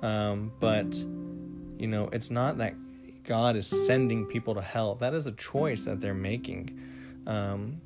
Um, 0.00 0.52
but, 0.60 0.94
you 1.82 1.88
know, 1.88 2.08
it's 2.12 2.30
not 2.30 2.58
that 2.58 2.74
God 3.24 3.56
is 3.56 3.66
sending 3.66 4.24
people 4.24 4.54
to 4.54 4.62
hell. 4.62 4.94
That 4.94 5.14
is 5.14 5.26
a 5.26 5.32
choice 5.32 5.84
that 5.84 6.00
they're 6.00 6.14
making. 6.14 6.78
Um, 7.26 7.80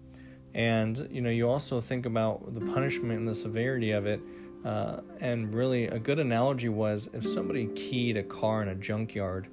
and, 0.54 1.09
you 1.11 1.22
know, 1.22 1.30
you 1.30 1.48
also 1.48 1.80
think 1.80 2.04
about 2.04 2.52
the 2.52 2.61
punishment 2.61 3.18
and 3.18 3.26
the 3.26 3.35
severity 3.35 3.92
of 3.92 4.04
it. 4.04 4.20
Uh, 4.66 5.00
and 5.20 5.54
really, 5.54 5.87
a 5.87 5.98
good 5.98 6.18
analogy 6.18 6.68
was 6.68 7.09
if 7.14 7.26
somebody 7.26 7.68
keyed 7.68 8.18
a 8.18 8.22
car 8.22 8.62
in 8.62 8.68
a 8.68 8.74
junkyard, 8.74 9.48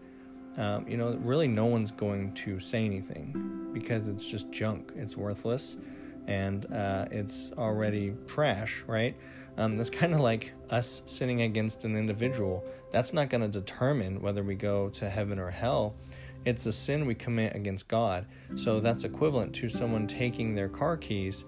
um, 0.58 0.88
you 0.88 0.98
know, 0.98 1.18
really 1.22 1.48
no 1.48 1.66
one's 1.66 1.92
going 1.92 2.34
to 2.34 2.60
say 2.60 2.84
anything 2.84 3.70
because 3.74 4.08
it's 4.08 4.30
just 4.30 4.52
junk. 4.52 4.92
It's 4.96 5.16
worthless 5.16 5.78
and 6.28 6.72
uh, 6.72 7.06
it's 7.12 7.52
already 7.58 8.14
trash, 8.28 8.84
right? 8.88 9.16
Um, 9.58 9.78
that's 9.78 9.90
kind 9.90 10.14
of 10.14 10.20
like 10.20 10.52
us 10.70 11.04
sinning 11.06 11.42
against 11.42 11.84
an 11.84 11.96
individual. 11.96 12.64
That's 12.94 13.12
not 13.12 13.32
going 13.32 13.42
to 13.42 13.48
determine 13.48 14.22
whether 14.22 14.44
we 14.44 14.54
go 14.54 14.90
to 14.90 15.10
heaven 15.10 15.40
or 15.40 15.50
hell. 15.50 15.96
It's 16.46 16.68
a 16.68 16.72
sin 16.72 17.08
we 17.08 17.16
commit 17.16 17.56
against 17.56 17.88
God. 17.88 18.28
So 18.56 18.80
that's 18.80 19.04
equivalent 19.04 19.56
to 19.56 19.68
someone 19.68 20.06
taking 20.06 20.54
their 20.54 20.70
car 20.70 20.96
keys, 20.96 21.44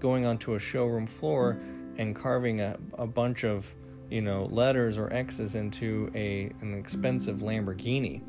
going 0.00 0.26
onto 0.26 0.54
a 0.54 0.58
showroom 0.58 1.06
floor, 1.06 1.58
and 1.96 2.14
carving 2.14 2.60
a, 2.60 2.78
a 2.98 3.06
bunch 3.06 3.42
of 3.42 3.74
you 4.10 4.20
know 4.20 4.44
letters 4.50 4.98
or 4.98 5.10
X's 5.10 5.54
into 5.54 6.10
a 6.14 6.52
an 6.60 6.78
expensive 6.78 7.38
Lamborghini. 7.38 8.20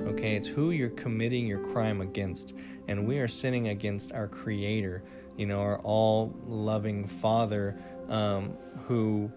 Okay, 0.00 0.34
it's 0.34 0.48
who 0.48 0.72
you're 0.72 0.90
committing 0.90 1.46
your 1.46 1.62
crime 1.62 2.00
against, 2.00 2.54
and 2.88 3.06
we 3.06 3.20
are 3.20 3.28
sinning 3.28 3.68
against 3.68 4.10
our 4.10 4.26
Creator. 4.26 5.04
You 5.36 5.46
know, 5.46 5.60
our 5.60 5.78
all 5.78 6.34
loving 6.44 7.06
Father 7.06 7.78
um, 8.08 8.56
who 8.88 9.30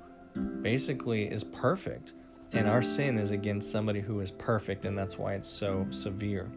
basically 0.64 1.26
is 1.26 1.44
perfect. 1.44 2.14
And 2.54 2.68
our 2.68 2.82
sin 2.82 3.18
is 3.18 3.32
against 3.32 3.72
somebody 3.72 4.00
who 4.00 4.20
is 4.20 4.30
perfect, 4.32 4.86
and 4.86 4.98
that's 4.98 5.18
why 5.18 5.34
it's 5.34 5.50
so 5.50 5.88
severe. 5.90 6.52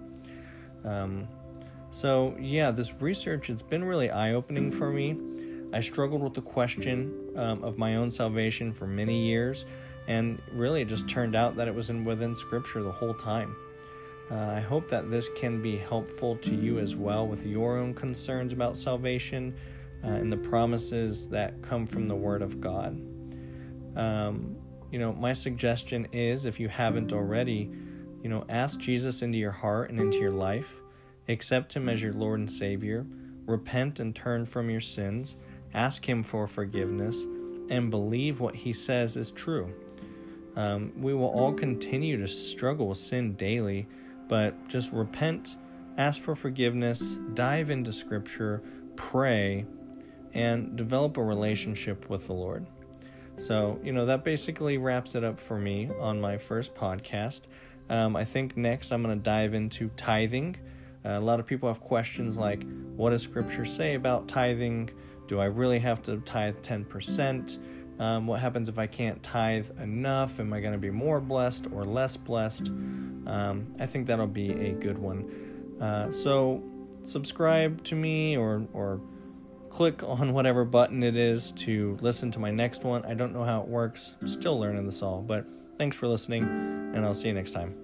Um, 0.84 1.26
so, 1.90 2.36
yeah, 2.38 2.70
this 2.70 3.00
research, 3.00 3.48
it's 3.48 3.62
been 3.62 3.82
really 3.82 4.10
eye 4.10 4.34
opening 4.34 4.70
for 4.70 4.90
me. 4.90 5.18
I 5.72 5.80
struggled 5.80 6.22
with 6.22 6.34
the 6.34 6.42
question 6.42 7.30
um, 7.36 7.64
of 7.64 7.78
my 7.78 7.96
own 7.96 8.10
salvation 8.10 8.72
for 8.72 8.86
many 8.86 9.26
years, 9.26 9.64
and 10.06 10.40
really 10.52 10.82
it 10.82 10.88
just 10.88 11.08
turned 11.08 11.34
out 11.34 11.56
that 11.56 11.68
it 11.68 11.74
was 11.74 11.90
in, 11.90 12.04
within 12.04 12.34
Scripture 12.34 12.82
the 12.82 12.92
whole 12.92 13.14
time. 13.14 13.56
Uh, 14.30 14.34
I 14.34 14.60
hope 14.60 14.88
that 14.90 15.10
this 15.10 15.28
can 15.36 15.62
be 15.62 15.76
helpful 15.76 16.36
to 16.36 16.54
you 16.54 16.78
as 16.78 16.96
well 16.96 17.26
with 17.26 17.46
your 17.46 17.78
own 17.78 17.94
concerns 17.94 18.52
about 18.52 18.76
salvation 18.76 19.54
uh, 20.04 20.08
and 20.08 20.32
the 20.32 20.36
promises 20.36 21.28
that 21.28 21.62
come 21.62 21.86
from 21.86 22.08
the 22.08 22.16
Word 22.16 22.42
of 22.42 22.60
God. 22.60 23.00
Um, 23.96 24.56
you 24.90 24.98
know, 24.98 25.12
my 25.12 25.32
suggestion 25.32 26.06
is 26.12 26.46
if 26.46 26.60
you 26.60 26.68
haven't 26.68 27.12
already, 27.12 27.70
you 28.22 28.28
know, 28.28 28.44
ask 28.48 28.78
Jesus 28.78 29.22
into 29.22 29.38
your 29.38 29.50
heart 29.50 29.90
and 29.90 30.00
into 30.00 30.18
your 30.18 30.32
life, 30.32 30.72
accept 31.28 31.74
Him 31.74 31.88
as 31.88 32.00
your 32.00 32.12
Lord 32.12 32.38
and 32.40 32.50
Savior, 32.50 33.06
repent 33.46 34.00
and 34.00 34.14
turn 34.14 34.44
from 34.44 34.70
your 34.70 34.80
sins, 34.80 35.36
ask 35.74 36.08
Him 36.08 36.22
for 36.22 36.46
forgiveness, 36.46 37.24
and 37.68 37.90
believe 37.90 38.40
what 38.40 38.54
He 38.54 38.72
says 38.72 39.16
is 39.16 39.30
true. 39.30 39.72
Um, 40.56 40.92
we 40.96 41.12
will 41.12 41.28
all 41.28 41.52
continue 41.52 42.16
to 42.18 42.28
struggle 42.28 42.88
with 42.88 42.98
sin 42.98 43.34
daily, 43.34 43.86
but 44.28 44.68
just 44.68 44.92
repent, 44.92 45.56
ask 45.98 46.22
for 46.22 46.34
forgiveness, 46.34 47.18
dive 47.34 47.70
into 47.70 47.92
Scripture, 47.92 48.62
pray, 48.96 49.66
and 50.32 50.76
develop 50.76 51.16
a 51.16 51.22
relationship 51.22 52.08
with 52.08 52.26
the 52.26 52.32
Lord. 52.32 52.66
So, 53.36 53.78
you 53.82 53.92
know, 53.92 54.06
that 54.06 54.24
basically 54.24 54.78
wraps 54.78 55.14
it 55.14 55.22
up 55.22 55.38
for 55.38 55.58
me 55.58 55.90
on 56.00 56.20
my 56.20 56.38
first 56.38 56.74
podcast. 56.74 57.42
Um, 57.90 58.16
I 58.16 58.24
think 58.24 58.56
next 58.56 58.92
I'm 58.92 59.02
going 59.02 59.16
to 59.16 59.22
dive 59.22 59.54
into 59.54 59.88
tithing. 59.96 60.56
Uh, 61.04 61.10
a 61.10 61.20
lot 61.20 61.38
of 61.38 61.46
people 61.46 61.68
have 61.68 61.80
questions 61.80 62.36
like, 62.36 62.64
what 62.96 63.10
does 63.10 63.22
Scripture 63.22 63.64
say 63.64 63.94
about 63.94 64.26
tithing? 64.26 64.90
Do 65.28 65.38
I 65.38 65.46
really 65.46 65.78
have 65.78 66.02
to 66.02 66.18
tithe 66.18 66.56
10%? 66.62 67.58
Um, 67.98 68.26
what 68.26 68.40
happens 68.40 68.68
if 68.68 68.78
I 68.78 68.86
can't 68.86 69.22
tithe 69.22 69.70
enough? 69.80 70.40
Am 70.40 70.52
I 70.52 70.60
going 70.60 70.72
to 70.72 70.78
be 70.78 70.90
more 70.90 71.20
blessed 71.20 71.68
or 71.72 71.84
less 71.84 72.16
blessed? 72.16 72.68
Um, 72.68 73.74
I 73.78 73.86
think 73.86 74.06
that'll 74.06 74.26
be 74.26 74.52
a 74.52 74.72
good 74.72 74.98
one. 74.98 75.76
Uh, 75.80 76.10
so, 76.10 76.62
subscribe 77.04 77.84
to 77.84 77.94
me 77.94 78.36
or, 78.36 78.66
or 78.72 79.00
click 79.76 80.02
on 80.02 80.32
whatever 80.32 80.64
button 80.64 81.02
it 81.02 81.16
is 81.16 81.52
to 81.52 81.98
listen 82.00 82.30
to 82.30 82.38
my 82.38 82.50
next 82.50 82.82
one. 82.82 83.04
I 83.04 83.12
don't 83.12 83.34
know 83.34 83.44
how 83.44 83.60
it 83.60 83.68
works. 83.68 84.14
I'm 84.22 84.26
still 84.26 84.58
learning 84.58 84.86
this 84.86 85.02
all, 85.02 85.20
but 85.20 85.44
thanks 85.76 85.94
for 85.94 86.08
listening, 86.08 86.44
and 86.44 87.04
I'll 87.04 87.12
see 87.12 87.28
you 87.28 87.34
next 87.34 87.50
time. 87.50 87.74